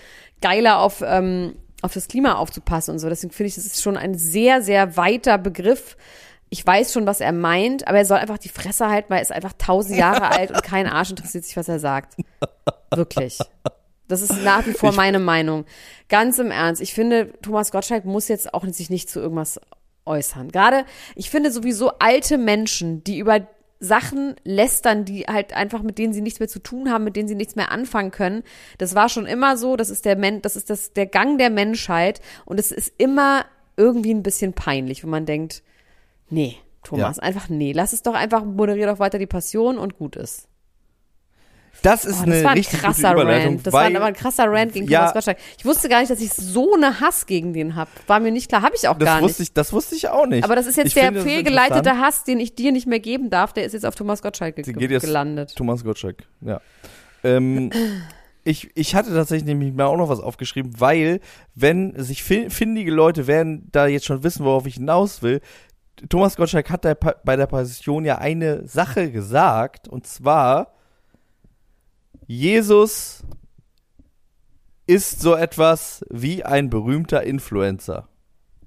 [0.42, 3.10] geiler auf, ähm, auf das Klima aufzupassen und so.
[3.10, 5.96] Deswegen finde ich, das ist schon ein sehr, sehr weiter Begriff.
[6.50, 9.24] Ich weiß schon, was er meint, aber er soll einfach die Fresse halten, weil er
[9.24, 12.16] ist einfach tausend Jahre alt und kein Arsch interessiert sich, was er sagt.
[12.94, 13.38] Wirklich.
[14.08, 15.66] Das ist nach wie vor meine Meinung.
[16.10, 16.82] Ganz im Ernst.
[16.82, 19.62] Ich finde, Thomas Gottschalk muss jetzt auch sich nicht zu irgendwas
[20.06, 20.52] äußern.
[20.52, 23.48] Gerade, ich finde sowieso alte Menschen, die über
[23.80, 27.30] Sachen lästern, die halt einfach mit denen sie nichts mehr zu tun haben, mit denen
[27.30, 28.44] sie nichts mehr anfangen können.
[28.78, 29.78] Das war schon immer so.
[29.78, 33.46] Das ist der Men das ist das der Gang der Menschheit und es ist immer
[33.78, 35.64] irgendwie ein bisschen peinlich, wenn man denkt,
[36.30, 40.18] nee, Thomas, einfach nee, lass es doch einfach moderier doch weiter die Passion und gut
[40.18, 40.49] ist.
[41.82, 43.68] Das ist Oh, eine das war ein richtig gute krasser Überleitung, Rant.
[43.68, 45.00] Das war aber ein krasser Rant gegen Ja.
[45.00, 45.38] Thomas Gottschalk.
[45.58, 47.88] Ich wusste gar nicht, dass ich so eine Hass gegen den hab.
[48.08, 49.40] War mir nicht klar, habe ich auch gar nicht.
[49.40, 50.44] ich, das wusste ich auch nicht.
[50.44, 51.98] Aber das ist jetzt Ich der finde, fehlgeleitete.
[52.00, 53.54] Hass, den ich dir nicht mehr geben darf.
[53.54, 55.56] Der ist jetzt auf Thomas Gottschalk ge geht jetzt gelandet.
[55.56, 56.60] Thomas Gottschalk, ja.
[57.24, 57.70] Ähm,
[58.44, 61.20] ich, ich hatte tatsächlich nämlich mir auch noch was aufgeschrieben, weil,
[61.56, 65.42] wenn sich fi- findige Leute werden da jetzt schon wissen, worauf ich hinaus will,
[66.08, 70.74] Thomas Gottschalk hat da bei der Passion ja eine Sache gesagt, und zwar,
[72.28, 73.24] Jesus
[74.88, 78.08] ist so etwas wie ein berühmter Influencer.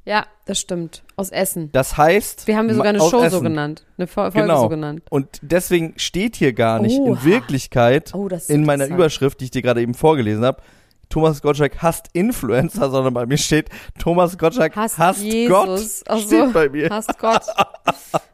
[0.05, 1.05] Ja, das stimmt.
[1.17, 1.71] Aus Essen.
[1.73, 3.45] Das heißt, Wir haben wir sogar eine Show so Essen.
[3.45, 3.85] genannt.
[3.99, 4.63] Eine Fol- Folge Genau.
[4.63, 5.03] so genannt.
[5.11, 7.11] Und deswegen steht hier gar nicht Oha.
[7.19, 8.87] in Wirklichkeit Oh, in meiner.
[8.89, 10.61] Überschrift, die ich dir gerade eben vorgelesen habe,
[11.09, 16.03] Thomas Gottschalk hasst Influencer, sondern bei mir steht Thomas Gottschalk Hasst hasst Jesus.
[16.05, 16.19] Gott.
[16.21, 16.89] So, steht bei mir.
[16.91, 17.43] Hasst Gott.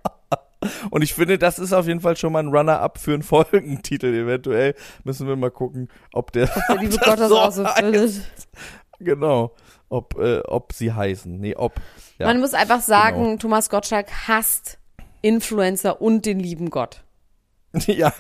[0.91, 4.07] Und ich finde, das ist auf jeden Fall schon mal ein Runner-up für einen Folgentitel.
[4.15, 8.21] Eventuell müssen wir mal gucken, ob der, Der liebe ob Gott das auch so findet.
[8.99, 9.55] Genau.
[9.89, 11.39] Ob, äh, ob sie heißen.
[11.39, 11.75] Nee, ob.
[12.19, 12.27] Ja.
[12.27, 13.37] Man muss einfach sagen, genau.
[13.37, 14.79] Thomas Gottschalk hasst
[15.23, 17.05] Influencer und den lieben Gott.
[17.87, 18.13] ja.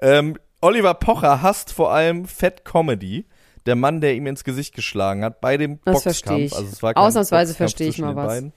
[0.00, 3.26] ähm, Oliver Pocher hasst vor allem Fat Comedy.
[3.66, 6.02] Der Mann, der ihm ins Gesicht geschlagen hat bei dem Das Boxkampf.
[6.02, 6.52] verstehe ich.
[6.54, 8.26] Also es war Ausnahmsweise Boxkampf verstehe ich mal was.
[8.26, 8.52] beiden.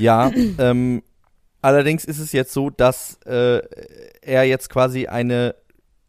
[0.00, 1.02] Ja, ähm,
[1.62, 3.62] allerdings ist es jetzt so, dass äh,
[4.22, 5.54] er jetzt quasi eine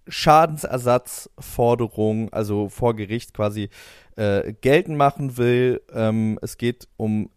[0.07, 3.69] Schadensersatzforderung, also vor Gericht quasi
[4.15, 5.81] äh, geltend machen will.
[5.93, 7.29] Ähm, es geht um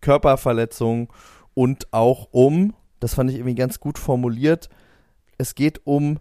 [0.00, 1.12] Körperverletzung
[1.54, 4.68] und auch um, das fand ich irgendwie ganz gut formuliert,
[5.38, 6.18] es geht um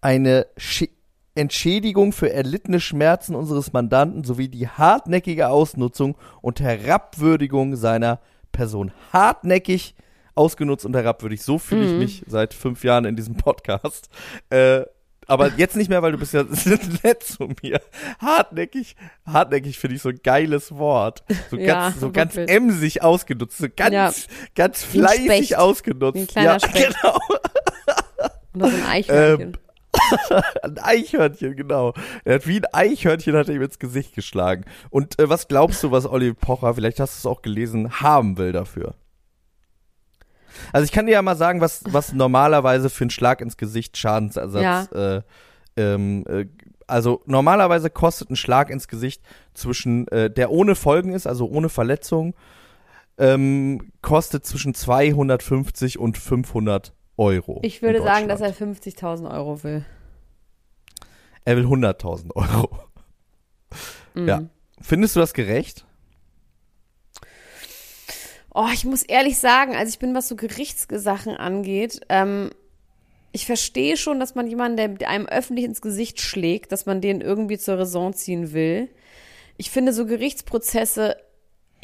[0.00, 0.90] eine Schi
[1.34, 8.20] Entschädigung für erlittene Schmerzen unseres Mandanten sowie die hartnäckige Ausnutzung und Herabwürdigung seiner
[8.52, 8.92] Person.
[9.12, 9.94] Hartnäckig
[10.34, 11.42] ausgenutzt und herabwürdig.
[11.42, 11.98] So fühle ich Mhm.
[11.98, 14.08] mich seit fünf Jahren in diesem Podcast.
[14.50, 14.82] Äh,
[15.26, 16.42] aber jetzt nicht mehr, weil du bist ja
[17.02, 17.80] nett zu mir.
[18.18, 21.22] Hartnäckig, hartnäckig finde ich so ein geiles Wort.
[21.50, 22.56] So Ja, ganz, so ganz wirklich.
[22.56, 24.12] emsig ausgenutzt, so ganz, Ja.
[24.54, 26.16] ganz fleißig ausgenutzt.
[26.16, 26.96] Wie ein kleiner ja, Specht.
[27.00, 27.18] genau.
[28.54, 29.48] Oder so ein Eichhörnchen.
[29.48, 29.52] Ähm,
[30.62, 31.94] Ein Eichhörnchen, genau.
[32.24, 34.64] Er hat wie ein Eichhörnchen hat er ihm ins Gesicht geschlagen.
[34.90, 38.38] Und äh, was glaubst du, was Olli Pocher, vielleicht hast du es auch gelesen, haben
[38.38, 38.94] will dafür?
[40.72, 43.96] Also ich kann dir ja mal sagen, was, was normalerweise für einen Schlag ins Gesicht
[43.96, 45.22] Schadensersatz, äh,
[45.76, 46.46] ähm, äh,
[46.86, 49.22] also normalerweise kostet ein Schlag ins Gesicht
[49.54, 52.34] zwischen, äh, der ohne Folgen ist, also ohne Verletzung,
[53.18, 57.60] ähm, kostet zwischen 250 und 500 Euro.
[57.62, 59.84] ich würde sagen, dass er 50.000 Euro will.
[61.44, 62.78] Er will 100.000 Euro.
[64.14, 64.28] Mhm.
[64.28, 64.42] Ja.
[64.80, 65.84] Findest du das gerecht?
[68.54, 72.50] Oh, ich muss ehrlich sagen, also ich bin, was so Gerichtssachen angeht, ähm,
[73.32, 77.00] ich verstehe schon, dass man jemanden, der- der einem öffentlich ins Gesicht schlägt, dass man
[77.00, 78.90] den irgendwie zur Raison ziehen will.
[79.56, 81.16] Ich finde so Gerichtsprozesse,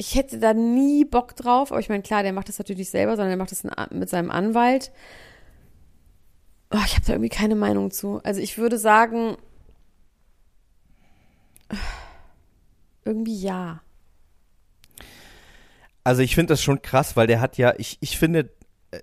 [0.01, 2.89] ich hätte da nie Bock drauf, aber ich meine, klar, der macht das natürlich nicht
[2.89, 4.93] selber, sondern der macht das mit seinem Anwalt.
[6.71, 8.21] Oh, ich habe da irgendwie keine Meinung zu.
[8.23, 9.35] Also ich würde sagen,
[13.03, 13.81] irgendwie ja.
[16.05, 18.49] Also ich finde das schon krass, weil der hat ja, ich, ich finde,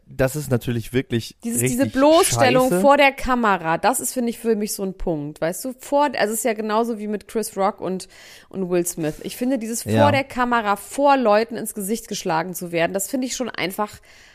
[0.07, 2.81] das ist natürlich wirklich Dieses, diese Bloßstellung scheiße.
[2.81, 5.41] vor der Kamera, das ist, finde ich, für mich so ein Punkt.
[5.41, 8.09] Weißt du, vor, also es ist ja genauso wie mit Chris Rock und,
[8.49, 9.15] und Will Smith.
[9.23, 10.03] Ich finde, dieses Ja.
[10.03, 13.93] vor der Kamera, vor Leuten ins Gesicht geschlagen zu werden, das finde ich schon einfach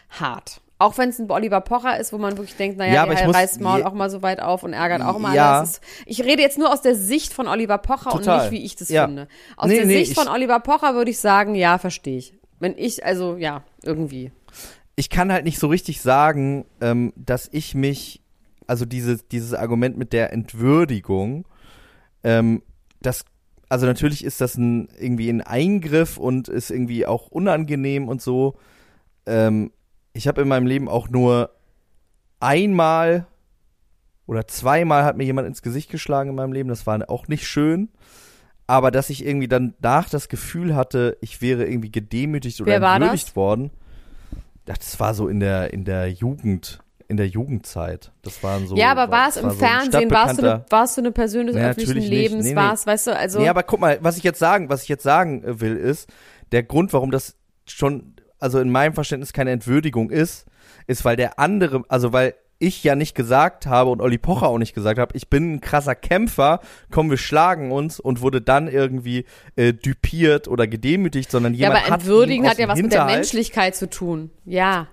[0.09, 0.61] hart.
[0.77, 3.59] Auch wenn es ein Oliver Pocher ist, wo man wirklich denkt, naja, Ja, der reißt
[3.61, 5.61] Maul auch mal so weit auf und ärgert auch mal Ja.
[5.61, 8.49] Ist, ich rede jetzt nur aus der Sicht von Oliver Pocher und Total.
[8.49, 9.05] nicht, wie ich das Ja.
[9.05, 9.27] finde.
[9.57, 12.33] Aus Nee, der nee, Sicht ich- von Oliver Pocher würde ich sagen, ja, verstehe ich.
[12.59, 14.31] Wenn ich, also ja, irgendwie.
[15.01, 18.21] Ich kann halt nicht so richtig sagen, ähm, dass ich mich,
[18.67, 21.47] also dieses, dieses Argument mit der Entwürdigung,
[22.23, 22.61] ähm,
[23.01, 23.25] das,
[23.67, 28.59] also natürlich ist das ein, irgendwie ein Eingriff und ist irgendwie auch unangenehm und so.
[29.25, 29.71] Ähm,
[30.13, 31.49] ich habe in meinem Leben auch nur
[32.39, 33.25] einmal
[34.27, 36.69] oder zweimal hat mir jemand ins Gesicht geschlagen in meinem Leben.
[36.69, 37.89] Das war auch nicht schön.
[38.67, 42.81] Aber dass ich irgendwie dann nach das Gefühl hatte, ich wäre irgendwie gedemütigt oder Wer
[42.83, 43.35] entwürdigt das?
[44.71, 44.79] Worden.
[44.79, 48.12] Das war so in der, in der Jugend, in der Jugendzeit.
[48.21, 48.75] Das waren so.
[48.75, 50.12] ja, aber war es im so ein Fernsehen?
[50.12, 52.10] Warst du, eine, warst du eine Person des Nee, öffentlichen.
[52.10, 52.45] Lebens?
[52.45, 52.55] Nee, nee.
[52.55, 53.39] Warst, weißt du, also.
[53.39, 56.10] Nee, aber guck mal, was ich jetzt sagen, was ich jetzt sagen äh, will, ist,
[56.51, 60.45] der Grund, warum das schon, also in meinem Verständnis keine Entwürdigung ist,
[60.88, 64.58] ist, weil der andere, also weil ich ja nicht gesagt habe und Olli Pocher auch
[64.58, 66.60] nicht gesagt habe, ich bin ein krasser Kämpfer,
[66.91, 71.86] komm, wir schlagen uns und wurde dann irgendwie äh, düpiert oder gedemütigt, sondern ja, jemand
[71.86, 74.30] aber hat entwürdigen hat ja was mit der Hinterhalt- Menschlichkeit zu tun.
[74.45, 74.88] Ja.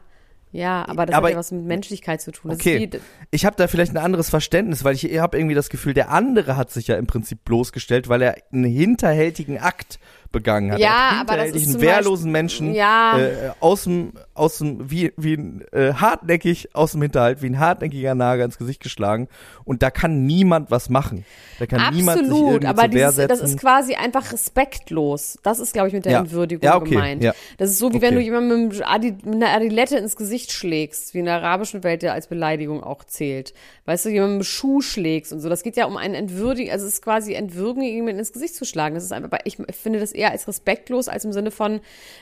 [0.51, 2.51] Ja, aber das Aber- hat ja was mit Menschlichkeit zu tun.
[2.51, 2.89] Das Okay.
[3.31, 6.57] Ich habe da vielleicht ein anderes Verständnis, weil ich habe irgendwie das Gefühl, der andere
[6.57, 9.99] hat sich ja im Prinzip bloßgestellt, weil er einen hinterhältigen Akt
[10.31, 10.79] begangen hat.
[10.79, 13.19] Ja, er aber das ist zum wehrlosen Menschen Ja.
[13.19, 15.35] äh, aus dem, aus dem, wie, wie
[15.73, 19.29] äh, hartnäckig aus dem Hinterhalt, wie ein hartnäckiger Nager ins Gesicht geschlagen.
[19.64, 21.25] Und da kann niemand was machen.
[21.59, 25.38] Da kann niemand sich Absolut, irgendwie aber zur dieses, das ist quasi einfach respektlos.
[25.43, 26.19] Das ist, glaube ich, mit der Ja.
[26.21, 27.23] Entwürdigung Ja, okay, gemeint.
[27.23, 27.33] ja.
[27.57, 28.17] Das ist so, wie wenn Okay.
[28.17, 32.12] du jemandem mit, mit einer Adilette ins Gesicht schlägst, wie in der arabischen Welt ja
[32.12, 33.55] als Beleidigung auch zählt.
[33.88, 35.48] Weißt du, jemandem Schuh schlägst und so.
[35.48, 38.66] Das geht ja um ein Entwürdigen, also es ist quasi Entwürdigen, jemanden ins Gesicht zu
[38.66, 38.94] schlagen.
[38.94, 41.81] Das ist einfach, ich finde das eher als respektlos, als im Sinne von,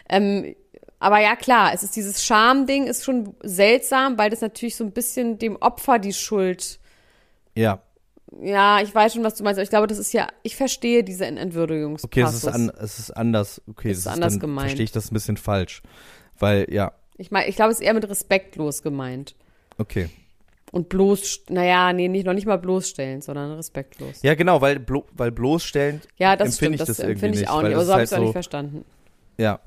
[0.09, 0.55] ähm,
[1.01, 4.93] aber ja, klar, es ist dieses Scham-Ding ist schon seltsam, weil das natürlich so ein
[4.93, 6.79] bisschen dem Opfer die Schuld
[7.57, 7.83] Ja,
[8.41, 11.03] Ja, ich weiß schon, was du meinst, aber ich glaube, das ist ja, ich verstehe
[11.03, 12.05] diese Entwürdigungspassus.
[12.05, 13.61] okay, es ist, an, es ist anders.
[13.69, 14.69] Okay, Es das ist anders dann gemeint.
[14.69, 15.83] verstehe ich das ein bisschen falsch.
[16.39, 19.35] Weil, ja, Ich meine, ich glaube, es ist eher mit respektlos gemeint.
[19.79, 20.09] okay.
[20.73, 24.23] Und bloß, naja, nee, nicht, noch nicht mal bloßstellen, sondern respektlos.
[24.23, 27.35] Ja, genau, weil, blo weil bloßstellend Ja, das empfinde stimmt, ich das, das irgendwie empfinde
[27.35, 28.85] ich nicht, auch nicht, aber so habe ich halt es auch nicht verstanden.
[29.39, 29.61] Ja.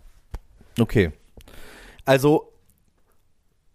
[0.77, 1.11] Okay.
[2.05, 2.51] Also,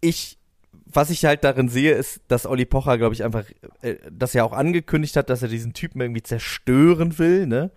[0.00, 0.38] ich,
[0.84, 3.44] was ich halt darin sehe, ist, dass Olli Pocher, glaube ich, einfach,
[3.80, 7.70] äh, das ja auch angekündigt hat, dass er diesen Typen irgendwie zerstören will, ne?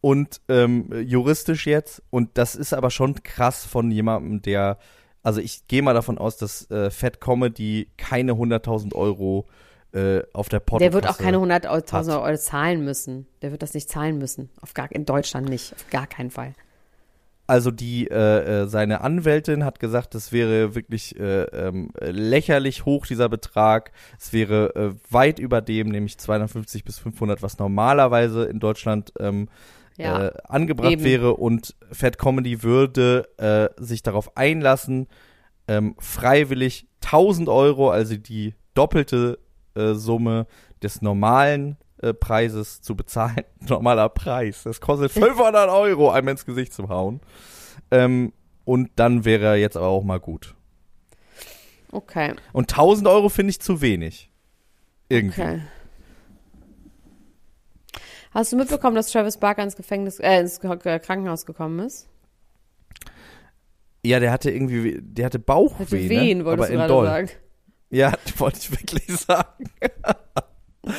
[0.00, 2.02] Und ähm, juristisch jetzt.
[2.10, 4.78] Und das ist aber schon krass von jemandem, der,
[5.26, 9.48] also ich gehe mal davon aus, dass äh, Fat Comedy keine 100.000 Euro
[9.90, 13.26] äh, auf der Portokasse Der wird auch keine 100.000 Euro zahlen müssen.
[13.42, 14.50] Der wird das nicht zahlen müssen.
[14.60, 15.72] Auf gar, in Deutschland nicht.
[15.72, 16.54] Auf gar keinen Fall.
[17.48, 23.04] Also die äh, äh, seine Anwältin hat gesagt, das wäre wirklich äh, ähm, lächerlich hoch
[23.04, 23.90] dieser Betrag.
[24.20, 29.48] Es wäre äh, weit über dem, nämlich 250 bis 500, was normalerweise in Deutschland ähm,
[29.96, 30.26] Ja.
[30.26, 31.04] äh, angebracht eben.
[31.04, 31.34] wäre.
[31.34, 35.08] Und Fat Comedy würde äh, sich darauf einlassen,
[35.68, 39.38] ähm, freiwillig 1000 Euro, also die doppelte
[39.74, 40.46] äh, Summe
[40.82, 43.42] des normalen äh, Preises zu bezahlen.
[43.68, 44.62] Normaler Preis.
[44.64, 47.20] Das kostet 500 Euro, einem ins Gesicht zu hauen.
[47.90, 48.32] Ähm,
[48.64, 50.54] und dann wäre er jetzt aber auch mal gut.
[51.92, 52.34] Okay.
[52.52, 54.30] Und 1000 Euro finde ich zu wenig.
[55.08, 55.40] Irgendwie.
[55.40, 55.60] Okay.
[58.36, 62.06] Hast du mitbekommen, dass Travis Barker ins Gefängnis, äh, ins Ge- Krankenhaus gekommen ist?
[64.04, 66.10] Ja, der hatte irgendwie, der hatte Bauchweh, ne?
[66.10, 67.30] Wehen, aber wolltest du in gerade sagen.
[67.88, 69.70] Ja, wollte ich wirklich sagen.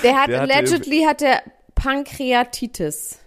[0.03, 1.43] Der hat Der allegedly hat der
[1.75, 3.19] Pankreatitis.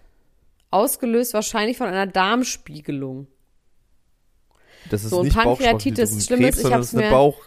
[0.72, 3.28] Ausgelöst wahrscheinlich von einer Darmspiegelung.
[4.90, 7.42] Das ist So, nicht Pankreatitis, das Schlimme ist, Bauchspeicheldrüsenkrebs, ich ist eine mir- Bauch,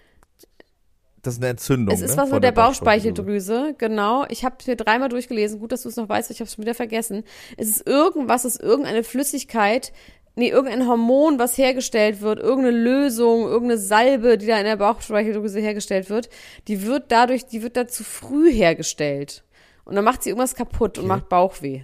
[1.24, 1.94] das ist eine Entzündung.
[1.96, 2.22] Es ist ne?
[2.22, 4.26] was mit der Bauchspeicheldrüse, genau.
[4.30, 5.60] Ich habe mir dreimal durchgelesen.
[5.60, 7.24] Gut, dass du es noch weißt, ich habe es schon wieder vergessen.
[7.58, 9.92] Es ist irgendwas, es ist irgendeine Flüssigkeit,
[10.36, 15.60] nee, irgendein Hormon, was hergestellt wird, irgendeine Lösung, irgendeine Salbe, die da in der Bauchspeicheldrüse
[15.60, 16.30] hergestellt wird,
[16.68, 19.44] die wird dadurch, die wird da zu früh hergestellt.
[19.86, 21.08] Und dann macht sie irgendwas kaputt und Okay.
[21.08, 21.82] macht Bauchweh.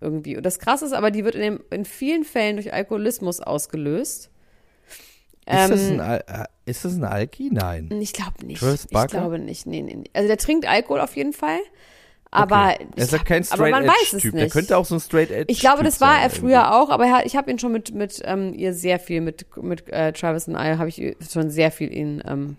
[0.00, 0.36] Irgendwie.
[0.36, 4.30] Und das krasse ist aber, die wird in, dem, in vielen Fällen durch Alkoholismus ausgelöst.
[5.46, 7.48] Ist, das Ähm, ein, Al- äh, ist das ein Alki?
[7.52, 7.88] Nein.
[8.00, 8.60] ich glaube nicht.
[8.60, 9.18] Travis Ich Barker?
[9.20, 9.66] glaube nicht.
[9.66, 10.10] Nee, nee, nee.
[10.12, 11.58] Also der trinkt Alkohol auf jeden Fall.
[12.32, 12.86] Aber, Okay.
[12.96, 14.34] Er ist ja ich kein hab- aber man weiß es Straight-Edge-Typ.
[14.34, 14.42] nicht.
[14.42, 17.24] Der könnte auch so ein Straight-Edge ich glaube, das war er früher auch, aber er
[17.24, 20.54] ich habe ihn schon mit, mit ähm, ihr sehr viel, mit, mit äh, Travis und
[20.54, 22.56] I, habe ich schon sehr viel ihn ähm,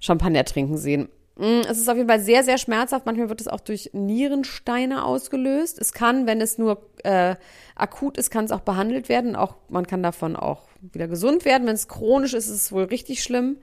[0.00, 1.08] Champagner trinken sehen.
[1.40, 3.06] Mm, Es ist auf jeden Fall sehr, sehr schmerzhaft.
[3.06, 5.78] Manchmal wird es auch durch Nierensteine ausgelöst.
[5.80, 7.34] Es kann, wenn es nur äh,
[7.74, 9.34] akut ist, kann es auch behandelt werden.
[9.36, 11.66] Auch man kann davon auch wieder gesund werden.
[11.66, 13.56] Wenn es chronisch ist, ist es wohl richtig schlimm.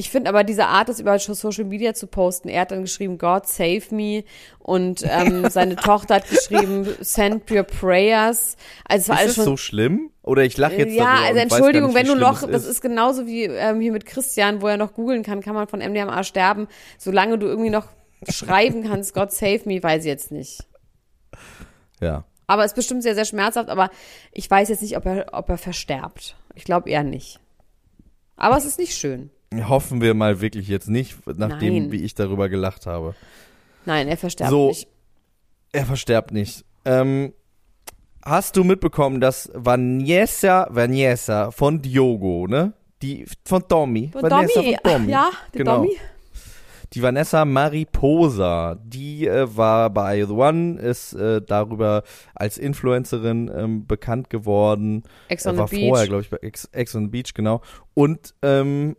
[0.00, 3.18] Ich finde aber diese Art, das über Social Media zu posten, er hat dann geschrieben,
[3.18, 4.24] God save me
[4.58, 8.56] und ähm, seine Tochter hat geschrieben, send your prayers.
[8.88, 10.10] Also es war Ist alles es schon so schlimm?
[10.22, 13.44] Oder ich lache jetzt ja, also Entschuldigung, nicht, wenn du noch, das ist genauso wie
[13.44, 16.66] ähm, hier mit Christian, wo er noch googeln kann, kann man von MDMA sterben.
[16.96, 17.88] Solange du irgendwie noch
[18.26, 20.64] schreiben kannst, God save me, weiß ich jetzt nicht.
[22.00, 22.24] Ja.
[22.46, 23.90] Aber es ist bestimmt sehr, sehr schmerzhaft, aber
[24.32, 26.36] ich weiß jetzt nicht, ob er, ob er versterbt.
[26.54, 27.38] Ich glaube eher nicht.
[28.36, 29.30] Aber es ist nicht schön.
[29.52, 31.92] Hoffen wir mal wirklich jetzt nicht, nachdem, Nein.
[31.92, 33.14] wie ich darüber gelacht habe.
[33.84, 34.68] Nein, er versterbt So.
[34.68, 34.86] nicht.
[35.72, 36.64] Er versterbt nicht.
[36.84, 37.32] Ähm,
[38.24, 42.74] hast du mitbekommen, dass Vanessa, Vanessa von Diogo, ne?
[43.02, 44.10] Die von Tommy.
[44.12, 45.10] Von Vanessa Domi, von Tommy.
[45.10, 45.86] ja, die Genau.
[46.92, 52.02] Die Vanessa Mariposa, die äh, war bei The One, ist äh, darüber
[52.34, 55.04] als Influencerin ähm, bekannt geworden.
[55.28, 55.88] Ex on war the Beach.
[55.88, 57.62] vorher, glaube ich, bei Ex, Ex on the Beach, genau.
[57.94, 58.96] Und ähm,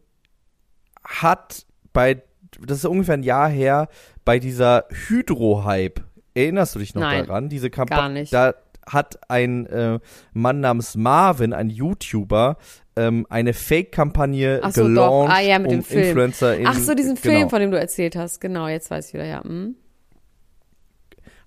[1.04, 2.22] hat bei,
[2.66, 3.88] das ist ungefähr ein Jahr her,
[4.26, 6.02] bei dieser Hydro-Hype,
[6.34, 7.50] erinnerst du dich noch Nein, daran?
[7.50, 8.34] Diese gar Kampagne, nicht.
[8.34, 8.54] da
[8.86, 10.00] hat ein äh,
[10.34, 12.58] Mann namens Marvin, ein YouTuber,
[12.96, 16.04] ähm, eine Fake-Kampagne so, gelauncht, Ah, ja, mit um dem Film.
[16.08, 17.36] Influencer in, Ach so, diesen genau.
[17.36, 18.42] Film, von dem du erzählt hast.
[18.42, 19.44] Genau, jetzt weiß ich wieder, ja.
[19.44, 19.76] Hm.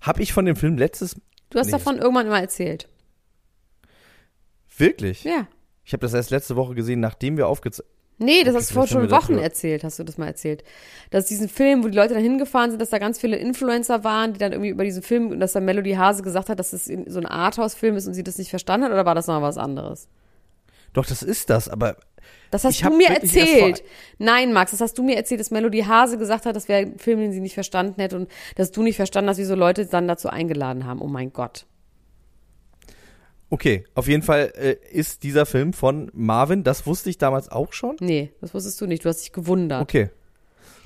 [0.01, 1.15] Hab ich von dem Film letztes,
[1.49, 2.87] Du hast Nee, davon irgendwann immer erzählt.
[4.77, 5.23] wirklich?
[5.23, 5.47] Ja.
[5.83, 8.87] Ich habe das erst letzte Woche gesehen, nachdem wir aufgezeichnet Nee, das hast du vor
[8.87, 10.63] schon Wochen erzählt, hast du das mal erzählt.
[11.09, 14.31] Dass diesen Film, wo die Leute dann hingefahren sind, dass da ganz viele Influencer waren,
[14.33, 16.87] die dann irgendwie über diesen Film, und dass da Melody Hase gesagt hat, dass es
[16.87, 19.41] in- so ein Arthouse-Film ist und sie das nicht verstanden hat, oder war das noch
[19.41, 20.07] was anderes?
[20.93, 21.97] Doch, das ist das, aber
[22.51, 23.83] Das hast du mir erzählt.
[24.17, 26.97] Nein, Max, das hast du mir erzählt, dass Melody Hase gesagt hat, das wäre ein
[26.97, 30.07] Film, den sie nicht verstanden hätte und dass du nicht verstanden hast, wieso Leute dann
[30.07, 31.01] dazu eingeladen haben.
[31.01, 31.65] Oh mein Gott.
[33.49, 33.85] Okay.
[33.93, 37.95] Auf jeden Fall äh, ist dieser Film von Marvin, das wusste ich damals auch schon.
[37.99, 39.05] Nee, das wusstest du nicht.
[39.05, 39.81] Du hast dich gewundert.
[39.81, 40.09] Okay.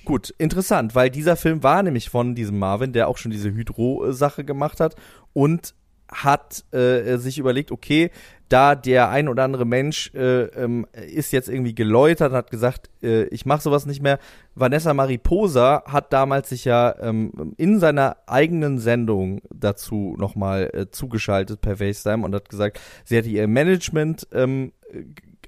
[0.05, 4.43] Gut, interessant, weil dieser Film war nämlich von diesem Marvin, der auch schon diese Hydro-Sache
[4.43, 4.95] gemacht hat
[5.33, 5.75] und
[6.11, 8.11] hat äh, sich überlegt, okay,
[8.49, 13.25] da der ein oder andere Mensch äh, ähm, ist jetzt irgendwie geläutert, hat gesagt, äh,
[13.25, 14.17] ich mache sowas nicht mehr.
[14.55, 21.61] Vanessa Mariposa hat damals sich ja ähm, in seiner eigenen Sendung dazu nochmal äh, zugeschaltet
[21.61, 24.73] per FaceTime und hat gesagt, sie hätte ihr Management, ähm,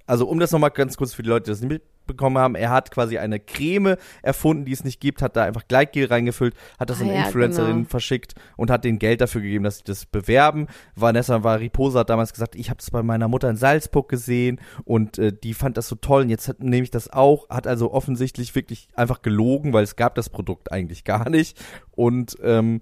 [0.06, 2.56] also um das nochmal ganz kurz für die Leute, die das nicht bekommen haben.
[2.56, 6.54] Er hat quasi eine Creme erfunden, die es nicht gibt, hat da einfach Gleitgel reingefüllt,
[6.80, 7.89] hat das Ah an ja, Influencerinnen genau.
[7.89, 10.67] verschickt und hat denen Geld dafür gegeben, dass sie das bewerben.
[10.95, 15.17] Vanessa Mariposa hat damals gesagt, ich habe das bei meiner Mutter in Salzburg gesehen und
[15.17, 17.50] äh, die fand das so toll und jetzt hat- nehme ich das auch.
[17.50, 21.60] Hat also offensichtlich wirklich einfach gelogen, weil es gab das Produkt eigentlich gar nicht
[21.91, 22.82] und ähm,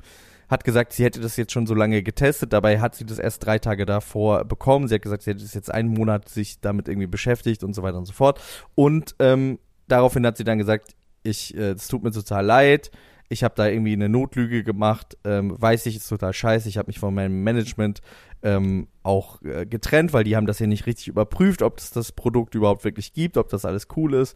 [0.50, 3.46] hat gesagt, sie hätte das jetzt schon so lange getestet, dabei hat sie das erst
[3.46, 4.88] drei Tage davor bekommen.
[4.88, 7.84] Sie hat gesagt, sie hätte es jetzt einen Monat sich damit irgendwie beschäftigt und so
[7.84, 8.42] weiter und so fort.
[8.76, 12.90] Und ähm, daraufhin hat sie dann gesagt, ich, äh, es tut mir total leid,
[13.30, 16.88] ich habe da irgendwie eine Notlüge gemacht, ähm, weiß ich, ist total scheiße, ich habe
[16.88, 18.02] mich von meinem Management
[18.42, 22.12] ähm, auch äh, getrennt, weil die haben das hier nicht richtig überprüft, ob es das
[22.12, 24.36] Produkt überhaupt wirklich gibt, ob das alles cool ist.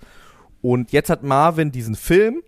[0.61, 2.43] Und jetzt hat Marvin diesen Film,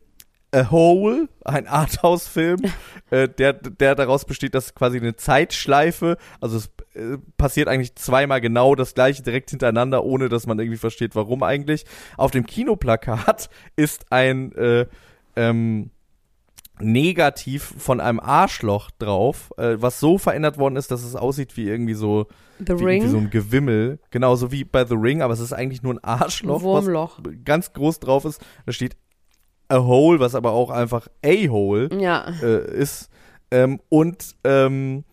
[0.52, 2.60] A Hole, ein Arthouse-Film,
[3.10, 8.42] äh, der, der daraus besteht, dass quasi eine Zeitschleife, also es äh, passiert eigentlich zweimal
[8.42, 11.86] genau das gleiche direkt hintereinander, ohne dass man irgendwie versteht, warum eigentlich.
[12.18, 14.86] Auf dem Kinoplakat ist ein äh,
[15.36, 15.92] ähm,
[16.80, 21.70] Negativ von einem Arschloch drauf, äh, was so verändert worden ist, dass es aussieht wie
[21.70, 22.28] irgendwie so,
[22.60, 23.04] The wie, Ring.
[23.04, 26.04] wie so ein Gewimmel, genauso wie bei The Ring, aber es ist eigentlich nur ein
[26.04, 27.20] Arschloch, Wurmloch.
[27.24, 28.42] was ganz groß drauf ist.
[28.66, 28.98] Da steht
[29.70, 32.26] a hole, was aber auch einfach a hole Ja.
[32.42, 33.10] äh, ist.
[33.52, 35.04] Ähm, und ähm,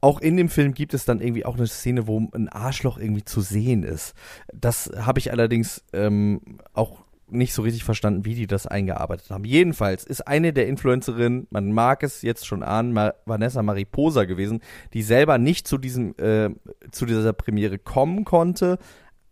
[0.00, 3.24] auch in dem Film gibt es dann irgendwie auch eine Szene, wo ein Arschloch irgendwie
[3.24, 4.14] zu sehen ist.
[4.54, 6.40] Das habe ich allerdings ähm,
[6.72, 9.44] auch nicht so richtig verstanden, wie die das eingearbeitet haben.
[9.44, 14.60] Jedenfalls ist eine der Influencerinnen, man mag es jetzt schon ahnen, Ma Vanessa Mariposa gewesen,
[14.94, 16.50] die selber nicht zu diesem äh,
[16.90, 18.78] zu dieser Premiere kommen konnte,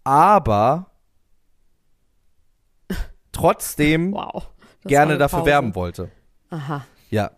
[0.05, 0.91] aber
[3.39, 4.49] trotzdem Wow.
[4.85, 5.51] Gerne dafür Pause.
[5.51, 6.11] werben wollte.
[6.51, 6.85] Aha.
[7.11, 7.31] Ja.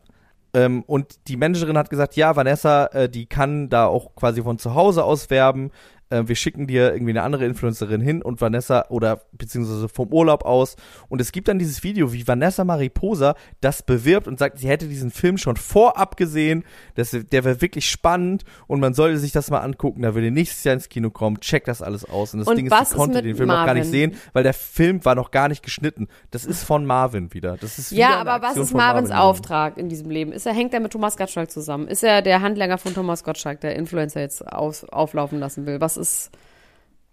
[0.53, 4.59] Ähm, und die Managerin hat gesagt, ja, Vanessa, äh, die kann da auch quasi von
[4.59, 5.71] zu Hause aus werben.
[6.11, 10.45] Äh, wir schicken dir irgendwie eine andere Influencerin hin und Vanessa oder beziehungsweise vom Urlaub
[10.45, 10.77] aus.
[11.09, 14.87] Und es gibt dann dieses Video, wie Vanessa Mariposa das bewirbt und sagt, sie hätte
[14.89, 16.65] diesen Film schon vorab gesehen.
[16.95, 20.03] Das, der wäre wirklich spannend und man sollte sich das mal angucken.
[20.03, 21.41] Da würde nächstes Jahr ins Kino kommen.
[21.41, 22.35] Check das alles aus.
[22.35, 24.11] Und das Und Ding ist, ist konnte den Film noch gar nicht Marvin?
[24.13, 26.09] sehen, weil der Film war noch gar nicht geschnitten.
[26.31, 27.57] Das ist von Marvin wieder.
[27.57, 29.23] Das ist wieder Ja, aber was ist Marvins Marvin.
[29.23, 30.33] Auftrag in diesem Leben?
[30.33, 31.89] Ist er, hängt er mit Thomas Gottschalk zusammen?
[31.89, 35.81] Ist er der Handlanger von Thomas Gottschalk, der Influencer jetzt aus, auflaufen lassen will?
[35.81, 36.31] Was ist.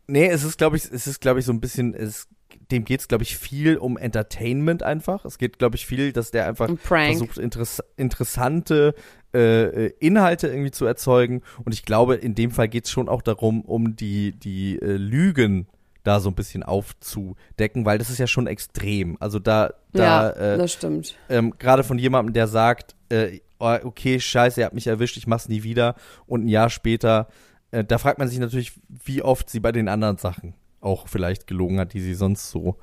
[0.07, 2.27] Nee, es ist, glaube ich, es ist, glaube ich, so ein bisschen, es,
[2.71, 5.25] dem geht es, glaube ich, viel um Entertainment einfach.
[5.25, 8.95] Es geht, glaube ich, viel, dass der einfach Ein versucht, interess interessante
[9.33, 11.41] äh, äh, Inhalte irgendwie zu erzeugen.
[11.63, 14.93] Und ich glaube, in dem Fall geht es schon auch darum, um die, die äh,
[14.93, 15.67] Lügen
[16.03, 19.17] da so ein bisschen aufzudecken, weil das ist ja schon extrem.
[19.19, 21.15] Also da, da ja, äh, das stimmt.
[21.27, 25.27] ähm, gerade von jemandem, der sagt, äh, oh, okay, scheiße, ihr habt mich erwischt, ich
[25.27, 25.95] mach's nie wieder.
[26.25, 27.27] Und ein Jahr später,
[27.71, 31.47] äh, da fragt man sich natürlich, wie oft sie bei den anderen Sachen auch vielleicht
[31.47, 32.77] gelogen hat, die sie sonst so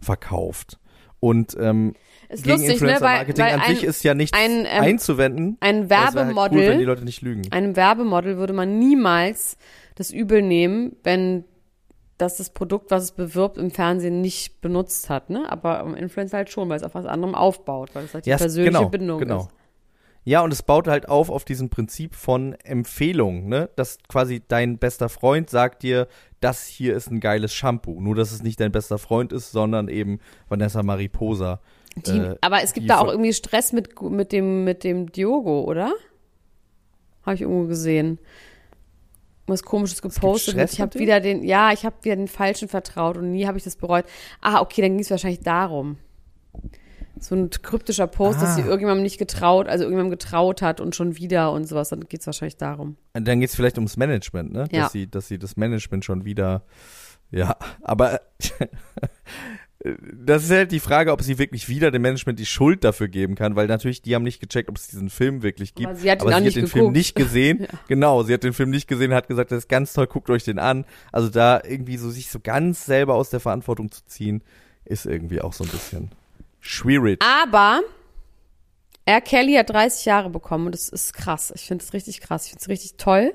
[0.00, 0.78] verkauft.
[1.18, 1.94] Und ähm,
[2.30, 2.86] Ist gegen lustig, ne?
[2.86, 5.56] Weil, Influencer-Marketing weil an ein, sich ist ja nichts ein, ähm, einzuwenden.
[5.60, 6.36] ein Werbemodel.
[6.38, 7.42] Halt cool, wenn die Leute nicht lügen.
[7.52, 9.58] einem Werbemodel würde man niemals
[9.96, 11.44] das übel nehmen, wenn
[12.16, 15.50] das das Produkt, was es bewirbt, im Fernsehen nicht benutzt hat, ne?
[15.50, 18.30] Aber im Influencer halt schon, weil es auf was anderem aufbaut, weil es halt die
[18.30, 19.40] Ja, es- persönliche genau, Bindung genau.
[19.40, 19.48] ist.
[20.24, 23.70] Ja, und es baut halt auf auf diesem Prinzip von Empfehlung, ne?
[23.76, 26.08] Dass quasi dein bester Freund sagt dir,
[26.40, 28.00] das hier ist ein geiles Shampoo.
[28.00, 31.60] Nur, dass es nicht dein bester Freund ist, sondern eben Vanessa Mariposa.
[31.96, 35.64] Die, Äh, aber es gibt da auch irgendwie Stress mit, mit dem, mit dem Diogo,
[35.64, 35.92] oder?
[37.24, 38.18] Habe ich irgendwo gesehen.
[39.46, 40.54] Was komisches gepostet.
[40.54, 43.58] Stress Ich habe wieder den, ja, ich habe wieder den Falschen vertraut und nie habe
[43.58, 44.04] ich das bereut.
[44.40, 45.96] Ah, okay, dann ging es wahrscheinlich darum.
[47.20, 48.66] So ein kryptischer Post, dass sie Ah.
[48.66, 51.90] irgendjemandem nicht getraut, also irgendjemandem getraut hat und schon wieder und sowas.
[51.90, 52.96] Dann geht es wahrscheinlich darum.
[53.12, 54.66] Dann geht es vielleicht ums Management, ne?
[54.72, 54.84] Ja.
[54.84, 56.62] Dass sie, dass sie das Management schon wieder.
[57.30, 58.20] Ja, aber
[60.12, 63.34] das ist halt die Frage, ob sie wirklich wieder dem Management die Schuld dafür geben
[63.34, 65.88] kann, weil natürlich die haben nicht gecheckt, ob es diesen Film wirklich gibt.
[65.88, 66.96] Aber sie hat aber sie hat den Film geguckt.
[66.96, 67.66] nicht gesehen.
[67.88, 70.44] Genau, sie hat den Film nicht gesehen, hat gesagt, das ist ganz toll, guckt euch
[70.44, 70.84] den an.
[71.12, 74.42] Also da irgendwie so sich so ganz selber aus der Verantwortung zu ziehen,
[74.84, 76.10] ist irgendwie auch so ein bisschen
[76.60, 77.22] schwierig.
[77.22, 77.80] Aber
[79.04, 79.20] R.
[79.20, 81.52] Kelly hat 30 Jahre bekommen und das ist krass.
[81.56, 82.44] Ich finde es richtig krass.
[82.44, 83.34] Ich finde es richtig toll.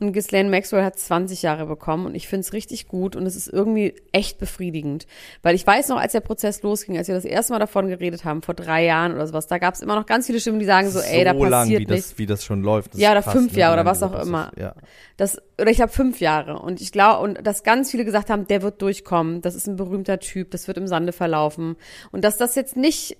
[0.00, 3.36] Und Ghislaine Maxwell hat 20 Jahre bekommen und ich finde es richtig gut und es
[3.36, 5.06] ist irgendwie echt befriedigend.
[5.42, 8.24] Weil ich weiß noch, als der Prozess losging, als wir das erste Mal davon geredet
[8.24, 10.64] haben, vor drei Jahren oder sowas, da gab es immer noch ganz viele Stimmen, die
[10.64, 12.08] sagen so, ey, da lang, passiert wie nichts.
[12.10, 12.94] das, wie das schon läuft.
[12.94, 14.26] Das Ja, oder krass, fünf Jahre oder was auch ist.
[14.26, 14.50] immer.
[14.58, 14.74] Ja.
[15.16, 16.58] Das, oder ich glaube fünf Jahre.
[16.58, 19.76] Und ich glaube, und dass ganz viele gesagt haben, der wird durchkommen, das ist ein
[19.76, 21.76] berühmter Typ, das wird im Sande verlaufen.
[22.10, 23.16] Und dass das jetzt nicht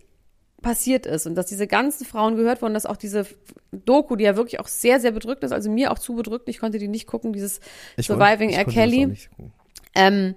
[0.64, 3.26] passiert ist und dass diese ganzen Frauen gehört wurden, dass auch diese
[3.70, 6.58] Doku, die ja wirklich auch sehr, sehr bedrückt ist, also mir auch zu bedrückt, ich
[6.58, 7.60] konnte die nicht gucken, dieses
[7.96, 8.64] Ich Surviving R.
[8.64, 9.52] das Kelly, gucken.
[9.94, 10.34] ähm,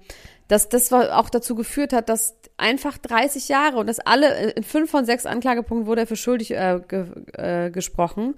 [0.48, 4.92] dass das auch dazu geführt hat, dass einfach 30 Jahre und dass alle, in fünf
[4.92, 8.36] von sechs Anklagepunkten wurde er für schuldig äh, ge, äh, gesprochen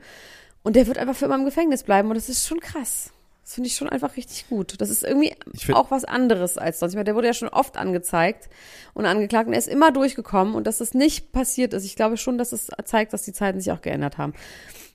[0.63, 3.11] und der wird einfach für immer im Gefängnis bleiben und das ist schon krass.
[3.49, 4.79] Das finde ich schon einfach richtig gut.
[4.79, 5.33] Das ist irgendwie
[5.73, 6.91] auch was anderes als sonst.
[6.91, 8.47] Ich meine, der wurde ja schon oft angezeigt
[8.93, 11.83] und angeklagt und er ist immer durchgekommen und dass das nicht passiert ist.
[11.83, 14.33] Ich glaube schon, dass es zeigt, dass die Zeiten sich auch geändert haben.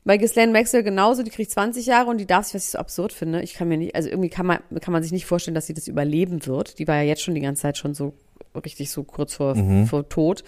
[0.05, 2.78] Bei Ghislaine Maxwell genauso, die kriegt 20 Jahre und die darf sich, was ich so
[2.78, 5.57] absurd finde, ich kann mir nicht, also irgendwie kann man, kann man sich nicht vorstellen,
[5.57, 6.78] dass sie das überleben wird.
[6.78, 8.14] Die war ja jetzt schon die ganze Zeit schon so
[8.64, 10.44] richtig so kurz vor, vor Tod.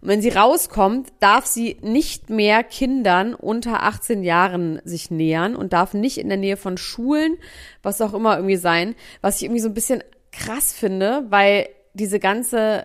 [0.00, 5.72] Und wenn sie rauskommt, darf sie nicht mehr Kindern unter 18 Jahren sich nähern und
[5.72, 7.36] darf nicht in der Nähe von Schulen,
[7.82, 12.18] was auch immer irgendwie sein, was ich irgendwie so ein bisschen krass finde, weil diese
[12.18, 12.84] ganze,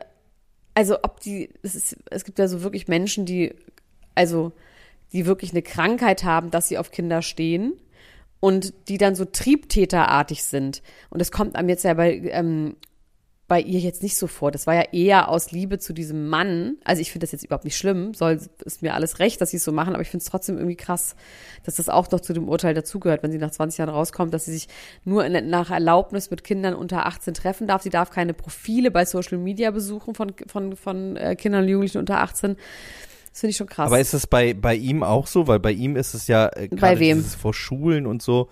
[0.74, 3.54] also ob die, es ist, es gibt ja so wirklich Menschen, die,
[4.14, 4.52] also,
[5.14, 7.74] die wirklich eine Krankheit haben, dass sie auf Kinder stehen
[8.42, 10.82] und die dann so triebtäterartig sind.
[11.10, 12.76] Und das kommt einem jetzt ja bei, ähm,
[13.48, 14.52] bei ihr jetzt nicht so vor.
[14.52, 16.78] Das war ja eher aus Liebe zu diesem Mann.
[16.84, 18.16] Also ich finde das jetzt überhaupt nicht schlimm.
[18.16, 20.58] Soll, ist mir alles recht, dass sie es so machen, aber ich finde es trotzdem
[20.58, 21.16] irgendwie krass,
[21.64, 24.46] dass das auch noch zu dem Urteil dazugehört, wenn sie nach 20 Jahren rauskommt, dass
[24.46, 24.68] sie sich
[25.04, 27.84] nur in, nach Erlaubnis mit Kindern unter 18 treffen darf.
[27.84, 32.00] Sie darf keine Profile bei Social Media besuchen von, von, von äh, Kindern und Jugendlichen
[32.00, 32.56] unter 18.
[33.32, 33.88] Das finde ich schon krass.
[33.88, 35.46] Aber ist es bei, bei ihm auch so?
[35.46, 38.50] Weil bei ihm ist es ja äh, gerade vor Schulen und so.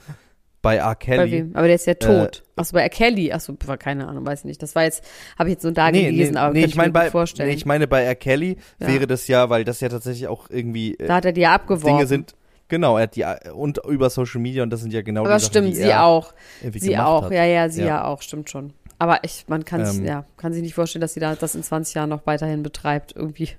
[0.63, 0.95] Bei R.
[0.95, 1.17] Kelly.
[1.17, 1.55] bei wem?
[1.55, 2.41] Aber der ist ja tot.
[2.55, 2.89] Achso, bei R.
[2.89, 3.31] Kelly.
[3.31, 4.63] Achso, war keine Ahnung, weiß ich nicht.
[4.63, 5.03] Das war jetzt,
[5.37, 7.49] habe ich jetzt nur da gelesen, aber nee, könnte ich meine mir bei, vorstellen.
[7.49, 8.15] nee, ich meine bei R.
[8.15, 8.87] Kelly Ja.
[8.87, 11.53] wäre das ja, weil das ja tatsächlich auch irgendwie äh, da hat er die ja
[11.53, 11.85] abgeworfen.
[11.97, 12.33] Dinge sind.
[12.69, 15.41] Genau, er hat die und über Social Media und das sind ja genau aber die
[15.41, 16.33] Sachen, stimmt, die sie er auch.
[16.73, 17.31] Sie auch, hat.
[17.33, 17.87] ja, ja, sie ja.
[17.87, 18.05] Ja.
[18.05, 18.73] auch, stimmt schon.
[18.99, 20.05] Aber ich, man kann sich, Ähm.
[20.05, 23.13] ja, kann sich nicht vorstellen, dass sie da das in 20 Jahren noch weiterhin betreibt,
[23.15, 23.49] irgendwie.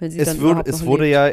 [0.00, 1.14] Wenn sie Es, dann wurde, es wurde lebt.
[1.14, 1.30] ja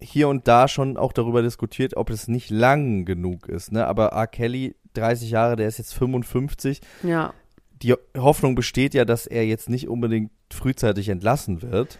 [0.00, 3.72] hier und da schon auch darüber diskutiert, ob es nicht lang genug ist.
[3.72, 3.86] Ne?
[3.86, 4.26] Aber R.
[4.26, 6.80] Kelly, 30 Jahre, der ist jetzt 55.
[7.02, 7.32] Ja,
[7.82, 11.98] Die Hoffnung besteht ja, dass er jetzt nicht unbedingt frühzeitig entlassen wird.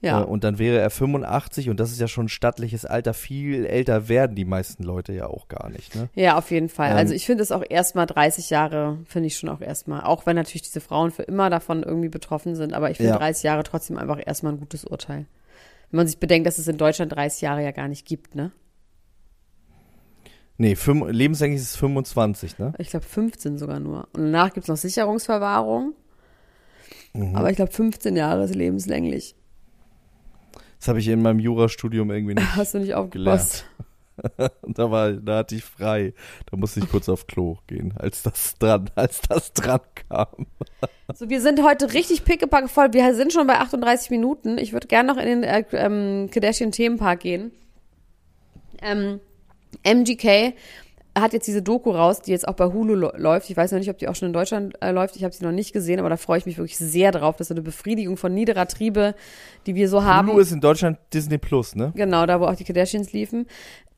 [0.00, 0.22] ja.
[0.22, 3.14] Äh, und dann wäre er 85 und das ist ja schon ein stattliches Alter.
[3.14, 5.94] Viel älter werden die meisten Leute ja auch gar nicht.
[5.94, 6.08] Ne?
[6.14, 6.90] Ja, auf jeden Fall.
[6.92, 10.24] Ähm, also ich finde es auch erstmal 30 Jahre, finde ich schon auch erstmal, auch
[10.26, 13.18] wenn natürlich diese Frauen für immer davon irgendwie betroffen sind, aber ich finde Ja.
[13.18, 15.26] 30 Jahre trotzdem einfach erstmal ein gutes Urteil.
[15.94, 18.50] Wenn man sich bedenkt, dass es in Deutschland 30 Jahre ja gar nicht gibt, ne?
[20.56, 22.72] Nee, fünf, lebenslänglich ist es 25, ne?
[22.78, 24.08] Ich glaube 15 sogar nur.
[24.12, 25.94] Und danach gibt es noch Sicherungsverwahrung.
[27.12, 27.36] Mhm.
[27.36, 29.36] Aber ich glaube 15 Jahre ist lebenslänglich.
[30.80, 32.56] Das habe ich in meinem Jurastudium irgendwie nicht.
[32.56, 33.64] Hast du nicht aufgepasst?
[34.62, 36.14] da war, da hatte ich frei.
[36.50, 40.46] Da musste ich kurz auf Klo gehen, als das dran, als das dran kam.
[41.12, 42.92] So, wir sind heute richtig pickepacke voll.
[42.92, 44.58] Wir sind schon bei 38 Minuten.
[44.58, 47.52] Ich würde gerne noch in den äh, ähm, Kardashian-Themenpark gehen.
[48.82, 49.20] Ähm,
[49.82, 50.54] MGK
[51.16, 53.48] hat jetzt diese Doku raus, die jetzt auch bei Hulu läuft.
[53.48, 55.14] Ich weiß noch nicht, ob die auch schon in Deutschland äh, läuft.
[55.16, 57.36] Ich habe sie noch nicht gesehen, aber da freue ich mich wirklich sehr drauf.
[57.36, 59.14] Das ist so eine Befriedigung von niederer Triebe,
[59.66, 60.28] die wir so haben.
[60.28, 61.92] Hulu ist in Deutschland Disney Plus, ne?
[61.94, 63.46] Genau, da wo auch die Kardashians liefen.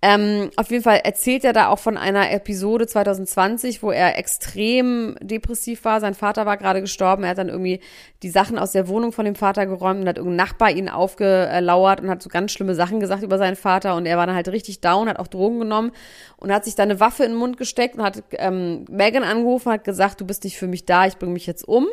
[0.02, 5.16] Ähm, auf jeden Fall erzählt er da auch von einer Episode 2020, wo er extrem
[5.22, 6.00] depressiv war.
[6.00, 7.24] Sein Vater war gerade gestorben.
[7.24, 7.80] Er hat dann irgendwie
[8.22, 12.00] die Sachen aus der Wohnung von dem Vater geräumt und hat irgendein Nachbar ihn aufgelauert
[12.00, 13.96] und hat so ganz schlimme Sachen gesagt über seinen Vater.
[13.96, 15.92] Und er war dann halt richtig down, hat auch Drogen genommen
[16.36, 19.72] und hat sich dann eine Waffe in den Mund gesteckt und hat ähm, Megan angerufen,
[19.72, 21.86] hat gesagt, du bist nicht für mich da, ich bringe mich jetzt um.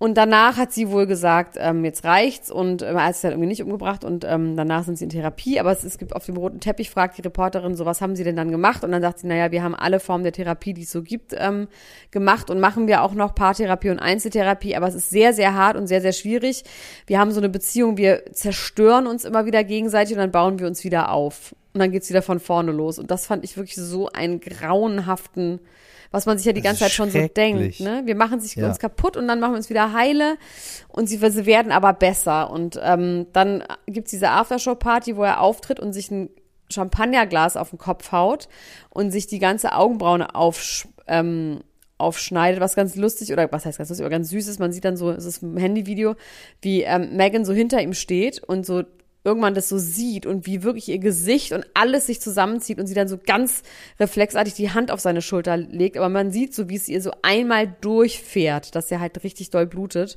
[0.00, 3.48] Und danach hat sie wohl gesagt, ähm, jetzt reicht's und ähm, hat sich dann irgendwie
[3.48, 5.58] nicht umgebracht und ähm, danach sind sie in Therapie.
[5.58, 8.22] Aber es, es gibt auf dem roten Teppich, fragt die Reporterin so, was haben sie
[8.22, 8.84] denn dann gemacht?
[8.84, 11.34] Und dann sagt sie, naja, wir haben alle Formen der Therapie, die es so gibt,
[11.36, 11.66] ähm,
[12.12, 14.76] gemacht und machen wir auch noch Paartherapie und Einzeltherapie.
[14.76, 16.62] Aber es ist sehr, sehr hart und sehr, sehr schwierig.
[17.08, 20.68] Wir haben so eine Beziehung, wir zerstören uns immer wieder gegenseitig und dann bauen wir
[20.68, 21.56] uns wieder auf.
[21.74, 23.00] Und dann geht's wieder von vorne los.
[23.00, 25.58] Und das fand ich wirklich so einen grauenhaften
[26.10, 27.80] was man sich ja die ganze Zeit schon so denkt.
[27.80, 28.02] Ne?
[28.04, 28.66] Wir machen sich Ja.
[28.68, 30.36] uns kaputt und dann machen wir uns wieder heile
[30.88, 32.50] und sie, sie werden aber besser.
[32.50, 36.30] Und ähm, dann gibt's diese Aftershow-Party, wo er auftritt und sich ein
[36.70, 38.48] Champagnerglas auf den Kopf haut
[38.90, 41.60] und sich die ganze Augenbraune aufsch ähm,
[41.98, 44.60] aufschneidet, was ganz lustig oder was heißt ganz lustig, aber ganz süß ist.
[44.60, 46.14] Man sieht dann so, es ist ein Handyvideo,
[46.62, 48.84] wie ähm, Megan so hinter ihm steht und so
[49.24, 52.94] irgendwann das so sieht und wie wirklich ihr Gesicht und alles sich zusammenzieht und sie
[52.94, 53.62] dann so ganz
[53.98, 55.96] reflexartig die Hand auf seine Schulter legt.
[55.96, 59.66] Aber man sieht so, wie es ihr so einmal durchfährt, dass er halt richtig doll
[59.66, 60.16] blutet.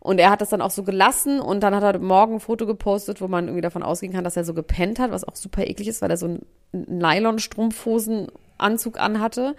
[0.00, 2.66] Und er hat das dann auch so gelassen und dann hat er morgen ein Foto
[2.66, 5.66] gepostet, wo man irgendwie davon ausgehen kann, dass er so gepennt hat, was auch super
[5.66, 6.40] eklig ist, weil er so ein
[6.72, 8.28] Nylon-Strumpfhosen
[8.62, 9.54] Anzug anhatte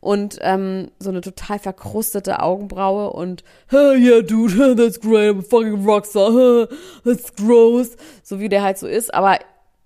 [0.00, 5.42] und ähm, so eine total verkrustete Augenbraue und hey, yeah, dude, that's great, I'm a
[5.42, 6.68] fucking rockstar,
[7.04, 9.12] that's gross, so wie der halt so ist.
[9.12, 9.38] Aber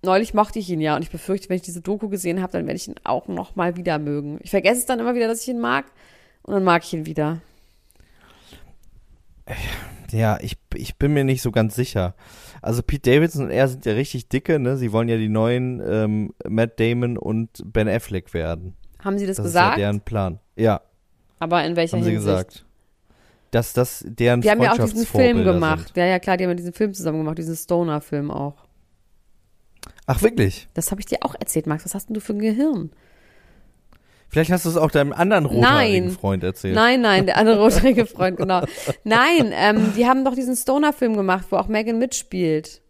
[0.03, 2.67] neulich mochte ich ihn ja und ich befürchte, wenn ich diese Doku gesehen habe, dann
[2.67, 4.39] werde ich ihn auch noch mal wieder mögen.
[4.43, 5.87] Ich vergesse es dann immer wieder, dass ich ihn mag
[6.43, 7.41] und dann mag ich ihn wieder.
[10.11, 12.15] Ja, ich, ich bin mir nicht so ganz sicher.
[12.63, 14.77] Also Pete Davidson und er sind ja richtig dicke, ne?
[14.77, 18.75] Sie wollen ja die neuen ähm, Matt Damon und Ben Affleck werden.
[19.05, 19.77] Haben Sie das, Das gesagt?
[19.77, 20.41] ist ja deren Plan.
[20.57, 20.81] Ja,
[21.39, 22.27] Aber in welcher haben sie Hinsicht?
[22.27, 22.65] gesagt.
[23.51, 25.89] Dass das deren Die haben ja auch diesen Film gemacht.
[25.89, 25.97] Sind.
[25.99, 28.67] Ja, ja, klar, die haben ja diesen Film zusammen gemacht, diesen Stoner-Film auch.
[30.07, 30.69] Ach, wirklich?
[30.75, 31.85] Das habe ich dir auch erzählt, Max.
[31.85, 32.91] Was hast denn du für ein Gehirn?
[34.29, 36.17] Vielleicht hast du es auch deinem anderen rothaarigen Nein.
[36.17, 36.75] Freund erzählt.
[36.75, 38.63] Nein, nein, der andere rothaarige Freund, genau.
[39.05, 42.83] Nein, ähm, die haben doch diesen Stoner-Film gemacht, wo auch Megan mitspielt.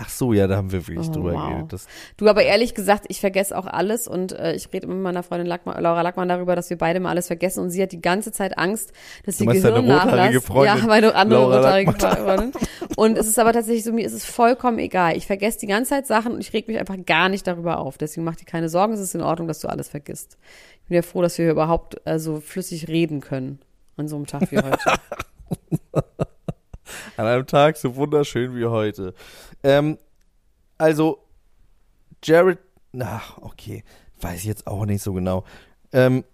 [0.00, 1.48] Ach so, ja, da haben wir wirklich Oh, drüber wow.
[1.50, 1.72] geredet.
[1.72, 5.24] Das, Du, aber ehrlich gesagt, ich vergesse auch alles und äh, ich rede mit meiner
[5.24, 8.00] Freundin Lackmann, Laura Lackmann darüber, dass wir beide mal alles vergessen und sie hat die
[8.00, 8.92] ganze Zeit Angst,
[9.26, 10.46] dass Du deine Gehirn nachlässt.
[10.46, 11.92] Freundin, Ja, meine andere Laura rothaarige.
[11.94, 12.52] Freundin.
[12.94, 15.16] Und es ist aber tatsächlich so, mir ist es vollkommen egal.
[15.16, 17.98] Ich vergesse die ganze Zeit Sachen und ich reg mich einfach gar nicht darüber auf.
[17.98, 20.38] Deswegen mach dir keine Sorgen, es ist in Ordnung, dass du alles vergisst.
[20.82, 23.58] Ich bin ja froh, dass wir hier überhaupt äh, so flüssig reden können
[23.96, 24.78] an so einem Tag wie heute.
[27.16, 29.12] an einem Tag so wunderschön wie heute.
[29.62, 29.98] Ähm,
[30.78, 31.24] also,
[32.22, 32.58] Jared,
[33.00, 33.84] ach, okay,
[34.20, 35.44] weiß ich jetzt auch nicht so genau.
[35.92, 36.24] Ähm,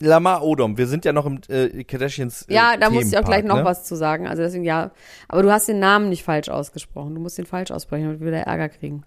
[0.00, 3.24] Lamar Odom, wir sind ja noch im äh, Kardashians äh, Ja, da muss ich auch
[3.24, 3.64] gleich noch ne?
[3.64, 4.28] was zu sagen.
[4.28, 4.92] Also deswegen ja,
[5.26, 7.14] aber du hast den Namen nicht falsch ausgesprochen.
[7.16, 9.04] Du musst den falsch aussprechen, damit wir wieder Ärger kriegen.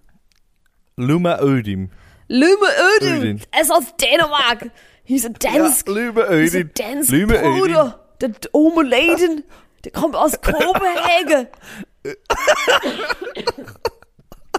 [0.97, 1.91] Luma Ödim.
[2.27, 3.41] Lüme Ödin, Ödin.
[3.51, 4.69] er ist aus Dänemark.
[5.03, 6.71] He's a dance, Ja, Luma he's a Ödim.
[6.75, 7.27] dance Ödin.
[7.27, 7.99] Bruder.
[8.19, 9.43] Der Ome Leiden,
[9.85, 11.47] der kommt aus Kopenhagen.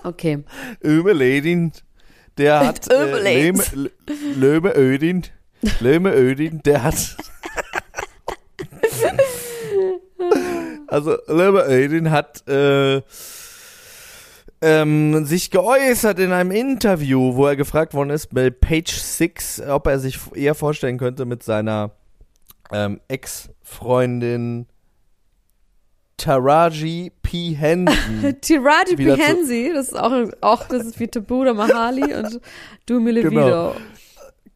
[0.05, 0.43] Okay,
[0.85, 1.73] Öme Ledin,
[2.37, 3.63] der hat äh, Löme,
[4.35, 5.23] Löme Ödin,
[5.81, 7.17] Löme Ödin, der hat
[10.89, 13.01] also Löme Ödin hat äh,
[14.61, 19.87] ähm, sich geäußert in einem Interview, wo er gefragt worden ist bei Page 6, ob
[19.87, 21.93] er sich eher vorstellen könnte mit seiner
[22.73, 24.67] ähm, Ex-Freundin
[26.23, 27.55] Taraji P.
[27.55, 32.41] Henson Wieder zu- Pihensi, das ist auch, auch das ist wie Tabuda Mahali und
[32.87, 33.31] Dumi Levido.
[33.41, 33.75] Genau.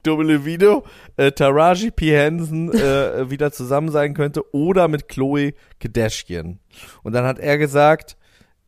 [0.04, 0.84] Double Video,
[1.16, 2.16] äh, Taraji P.
[2.16, 6.60] Henson äh, wieder zusammen sein könnte oder mit Chloe Kardashian.
[7.02, 8.16] Und dann hat er gesagt,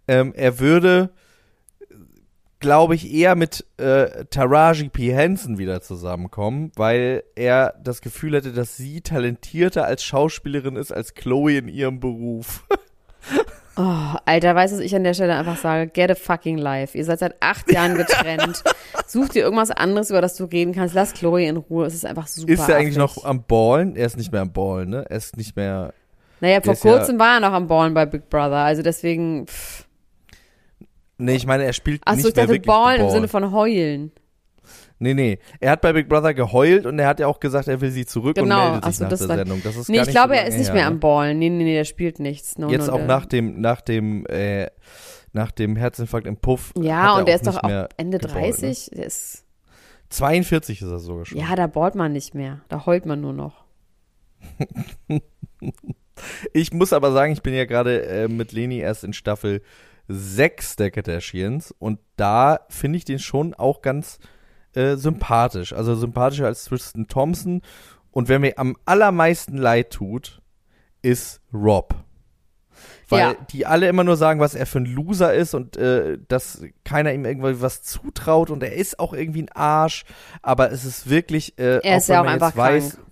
[0.08, 1.10] ähm, er würde,
[2.58, 5.14] glaube ich, eher mit äh, Taraji P.
[5.14, 11.14] Henson wieder zusammenkommen, weil er das Gefühl hätte, dass sie talentierter als Schauspielerin ist als
[11.14, 12.66] Chloe in ihrem Beruf.
[13.76, 15.88] Oh, Alter, weißt du, was ich an der Stelle einfach sage?
[15.88, 16.98] Get a fucking life.
[16.98, 18.64] Ihr seid seit acht Jahren getrennt.
[19.06, 20.94] Such dir irgendwas anderes, über das du reden kannst.
[20.96, 21.86] Lass Chloe in Ruhe.
[21.86, 22.52] Es ist einfach super.
[22.52, 23.94] ist er eigentlich noch am Ballen?
[23.94, 25.04] Er ist nicht mehr am Ballen, ne?
[25.08, 25.92] Er ist nicht mehr
[26.40, 28.56] Naja, vor ist ja- kurzem war er noch am Ballen bei Big Brother.
[28.56, 29.46] Also deswegen.
[29.46, 29.84] Pff.
[31.18, 33.12] Nee, ich meine, er spielt Achso, nicht ich mehr dachte wirklich Ballen im Ball.
[33.14, 34.12] Sinne von heulen.
[35.00, 35.38] Nee, nee.
[35.60, 38.04] Er hat bei Big Brother geheult und er hat ja auch gesagt, er will sie
[38.06, 38.72] zurück und Genau.
[38.72, 39.62] meldet sich Achso, nach das der Sendung.
[39.62, 40.88] Das ist Nee, gar ich nicht glaube, so er ist nicht mehr ne?
[40.88, 41.38] am Ballen.
[41.38, 42.58] Nee, nee, nee, der spielt nichts.
[42.58, 44.66] No, Jetzt no, auch der- nach dem, nach dem, äh,
[45.32, 46.72] nach dem Herzinfarkt im Puff.
[46.80, 48.90] Ja, er und der ist doch auch Ende geballt, 30.
[48.94, 49.44] Der ist.
[49.44, 49.48] Ne?
[50.10, 51.38] 42 ist er sogar schon.
[51.38, 52.62] Ja, da ballt man nicht mehr.
[52.68, 53.64] Da heult man nur noch.
[56.52, 59.62] Ich muss aber sagen, ich bin ja gerade äh, mit Leni erst in Staffel
[60.08, 64.18] 6 der Kardashians und da finde ich den schon auch ganz
[64.78, 65.72] äh, sympathisch.
[65.72, 67.62] Also sympathischer als Tristan Thompson.
[68.10, 70.40] Und wer mir am allermeisten leid tut,
[71.02, 71.94] ist Rob.
[73.08, 73.34] Weil Ja.
[73.50, 77.12] die alle immer nur sagen, was er für ein Loser ist und äh, dass keiner
[77.12, 80.04] ihm irgendwie was zutraut und er ist auch irgendwie ein Arsch,
[80.42, 83.06] aber es ist wirklich äh, Er ist wenn ja auch einfach weiß, krank.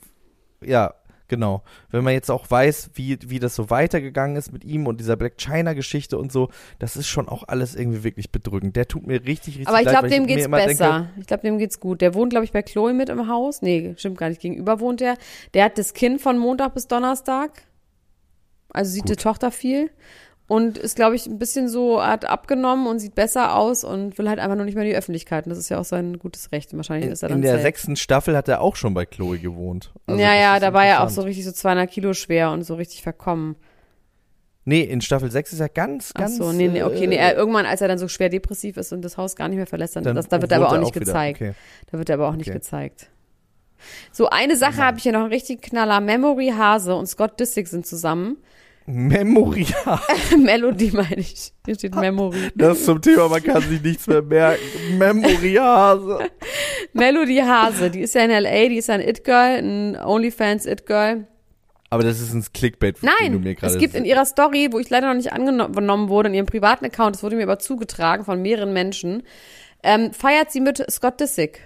[0.65, 0.95] ja,
[1.29, 1.63] genau.
[1.91, 5.17] Wenn man jetzt auch weiß, wie, wie das so weitergegangen ist mit ihm und dieser
[5.17, 6.49] Black China-Geschichte und so,
[6.79, 8.77] das ist schon auch alles irgendwie wirklich bedrückend.
[8.77, 10.93] Der tut mir richtig, richtig Aber ich glaube, dem geht's besser.
[10.93, 12.01] Denke, ich glaube, dem geht's gut.
[12.01, 13.63] Der wohnt, glaube ich, bei Chloe mit im Haus.
[13.63, 14.41] Nee, stimmt gar nicht.
[14.41, 15.17] Gegenüber wohnt der.
[15.55, 17.63] Der hat das Kind von Montag bis Donnerstag.
[18.71, 19.91] Also sieht die Tochter viel.
[20.49, 24.29] Und ist, glaube ich, ein bisschen so, hat abgenommen und sieht besser aus und will
[24.29, 25.45] halt einfach nur nicht mehr in die Öffentlichkeit.
[25.45, 26.77] Und das ist ja auch sein gutes Recht.
[26.77, 27.63] Wahrscheinlich in, ist er dann in der safe.
[27.63, 29.93] sechsten Staffel hat er auch schon bei Chloe gewohnt.
[30.07, 32.77] Also ja, ja, da war er auch so richtig so 200 Kilo schwer und so
[32.77, 33.57] richtig verkommen.
[34.69, 36.37] Nee, in Staffel 6 ist er ganz, Ach ganz.
[36.39, 38.93] so, nee, nee, okay, nee, äh, er, irgendwann, als er dann so schwer depressiv ist
[38.93, 40.79] und das Haus gar nicht mehr verlässt, dann, dann das, da wird er aber auch
[40.79, 41.05] nicht wieder.
[41.07, 41.41] gezeigt.
[41.41, 41.55] Okay.
[41.91, 42.59] Da wird er aber auch nicht Okay.
[42.59, 43.09] gezeigt.
[44.11, 46.01] So, eine Sache habe ich hier noch einen richtigen Knaller.
[46.01, 48.39] Memory Hase und Scott Disick sind zusammen.
[48.87, 50.01] Memoria.
[50.39, 51.53] Melodie meine ich.
[51.65, 52.51] Hier steht Memory.
[52.55, 54.63] Das zum Thema, man kann sich nichts mehr merken.
[54.97, 56.31] Memoriase.
[56.93, 61.27] Melody Hase, die ist ja in L.A., die ist ein It-Girl, ein OnlyFans It-Girl.
[61.91, 64.69] Aber das ist ein Clickbait, den du mir Nein, gerade es gibt in ihrer Story,
[64.73, 67.59] wo ich leider noch nicht angenommen wurde, in ihrem privaten Account, das wurde mir aber
[67.59, 69.23] zugetragen von mehreren Menschen,
[69.83, 71.61] ähm, feiert sie mit Scott Disick.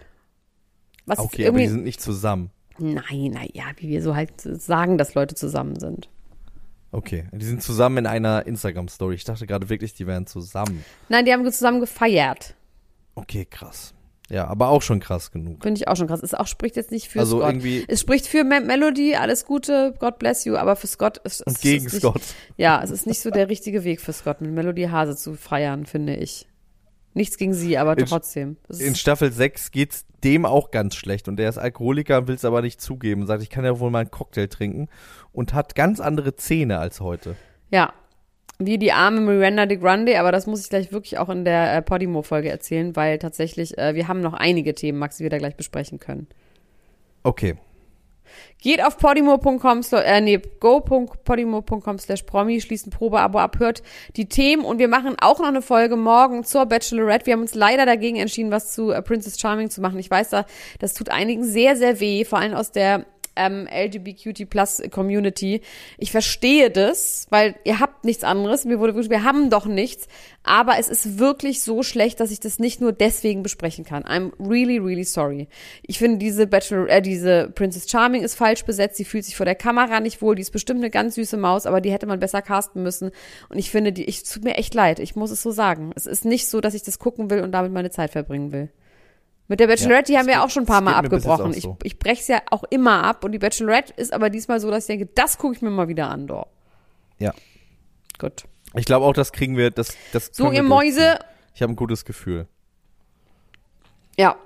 [1.07, 2.51] Was Okay, aber die sind nicht zusammen.
[2.79, 6.09] nein, naja, wie wir so halt sagen, dass Leute zusammen sind.
[6.93, 9.15] Okay, die sind zusammen in einer Instagram-Story.
[9.15, 10.85] Ich dachte gerade wirklich, die wären zusammen.
[11.09, 12.55] Nein, die haben zusammen gefeiert.
[13.15, 13.95] Okay, krass.
[14.29, 15.63] Ja, aber auch schon krass genug.
[15.63, 16.23] Finde ich auch schon krass.
[16.23, 17.51] Es auch spricht jetzt nicht für Also Scott.
[17.51, 21.45] irgendwie- Es spricht für Me Melody, alles Gute, God bless you, aber für Scott ist
[21.47, 22.23] Und es gegen ist nicht, Scott.
[22.57, 25.85] Ja, es ist nicht so der richtige Weg für Scott, mit Melody Hase zu feiern,
[25.85, 26.47] finde ich.
[27.13, 28.57] Nichts gegen sie, aber In- trotzdem.
[28.79, 32.63] In Staffel 6 geht's dem auch ganz schlecht und der ist Alkoholiker, will es aber
[32.63, 33.27] nicht zugeben.
[33.27, 34.89] Sagt, ich kann ja wohl mal einen Cocktail trinken
[35.33, 37.37] und hat ganz andere Zähne als heute.
[37.71, 37.93] ja.
[38.63, 41.77] Wie die arme Miranda de Grande, aber das muss ich gleich wirklich auch in der
[41.77, 45.39] äh, Podimo-Folge erzählen, weil tatsächlich, äh, wir haben noch einige Themen, Max, die wir da
[45.39, 46.27] gleich besprechen können.
[47.23, 47.57] Okay.
[48.63, 53.83] Geht auf podimo.com, äh, nee, go.podimo.com slash promi, schließt ein Probeabo ab, hört
[54.17, 57.27] die Themen und wir machen auch noch eine Folge morgen zur Bachelorette.
[57.27, 59.99] Wir haben uns leider dagegen entschieden, was zu äh, Princess Charming zu machen.
[59.99, 60.45] Ich weiß, da,
[60.79, 63.07] das tut einigen sehr, sehr weh, vor allem aus der
[63.37, 63.69] ähm,
[64.49, 65.61] Plus Community.
[65.99, 68.65] Ich verstehe das, weil ihr habt nichts anderes.
[68.65, 70.09] Mir wurde wirklich, wir haben doch nichts.
[70.43, 74.05] Aber es ist wirklich so schlecht, dass ich das nicht nur deswegen besprechen kann.
[74.05, 75.49] I'm really, really sorry.
[75.83, 78.97] Ich finde diese Bachelor, äh, diese Princess Charming ist falsch besetzt.
[78.97, 80.35] Sie fühlt sich vor der Kamera nicht wohl.
[80.35, 83.11] Die ist bestimmt eine ganz süße Maus, aber die hätte man besser casten müssen.
[83.49, 84.99] Und ich finde, die, ich tut mir echt leid.
[84.99, 85.93] Ich muss es so sagen.
[85.95, 88.71] Es ist nicht so, dass ich das gucken will und damit meine Zeit verbringen will.
[89.51, 91.47] Mit der Bachelorette, die es haben wir auch schon ein paar Mal abgebrochen.
[91.47, 91.77] auch Ich, so.
[91.83, 93.25] ich breche es ja auch immer ab.
[93.25, 95.89] Und die Bachelorette ist aber diesmal so, dass ich denke, das gucke ich mir mal
[95.89, 96.47] wieder an, doch.
[97.19, 97.35] Ja.
[98.21, 98.45] Gut.
[98.77, 101.19] Ich glaube auch, das kriegen wir, das, das So, ihr Mäuse.
[101.53, 102.47] Ich habe ein gutes Gefühl.
[104.17, 104.37] Ja.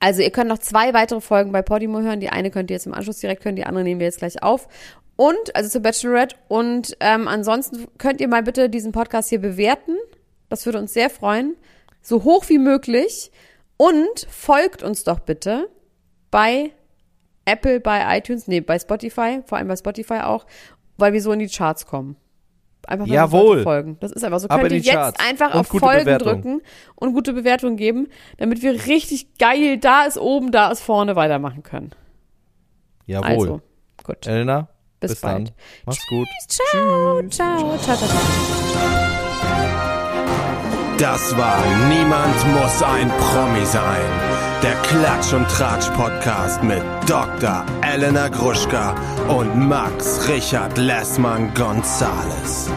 [0.00, 2.20] Also ihr könnt noch zwei weitere Folgen bei Podimo hören.
[2.20, 4.42] Die eine könnt ihr jetzt im Anschluss direkt hören, die andere nehmen wir jetzt gleich
[4.42, 4.68] auf.
[5.16, 6.34] Und, also zur Bachelorette.
[6.48, 9.98] Und ähm, ansonsten könnt ihr mal bitte diesen Podcast hier bewerten.
[10.48, 11.56] Das würde uns sehr freuen.
[12.00, 13.30] So hoch wie möglich.
[13.76, 15.68] Und folgt uns doch bitte
[16.30, 16.72] bei
[17.44, 20.46] Apple, bei iTunes, nee, bei Spotify, vor allem bei Spotify auch,
[20.96, 22.16] weil wir so in die Charts kommen.
[22.86, 23.62] Einfach wir Jawohl.
[23.62, 23.96] Folgen.
[24.00, 24.48] Das ist einfach so.
[24.48, 25.20] Ab Könnt ihr jetzt Charts.
[25.26, 26.42] einfach Und auf Folgen Bewertung.
[26.42, 26.62] drücken
[26.96, 28.08] und gute Bewertungen geben,
[28.38, 31.90] damit wir richtig geil, da ist oben, da ist vorne weitermachen können.
[33.06, 33.28] Jawohl.
[33.28, 33.60] Also,
[34.04, 34.26] gut.
[34.26, 34.68] Elena,
[35.00, 35.44] Bis bis, dann.
[35.44, 35.54] bald.
[35.86, 36.28] Mach's gut.
[36.48, 39.13] Ciao, ciao, ciao, ciao, ciao.
[41.04, 44.00] Das war Niemand muss ein Promi sein.
[44.62, 47.62] Der Klatsch und Tratsch Podcast mit Dr.
[47.82, 48.94] Elena Gruschka
[49.28, 52.70] und Max Richard Lessmann Gonzales.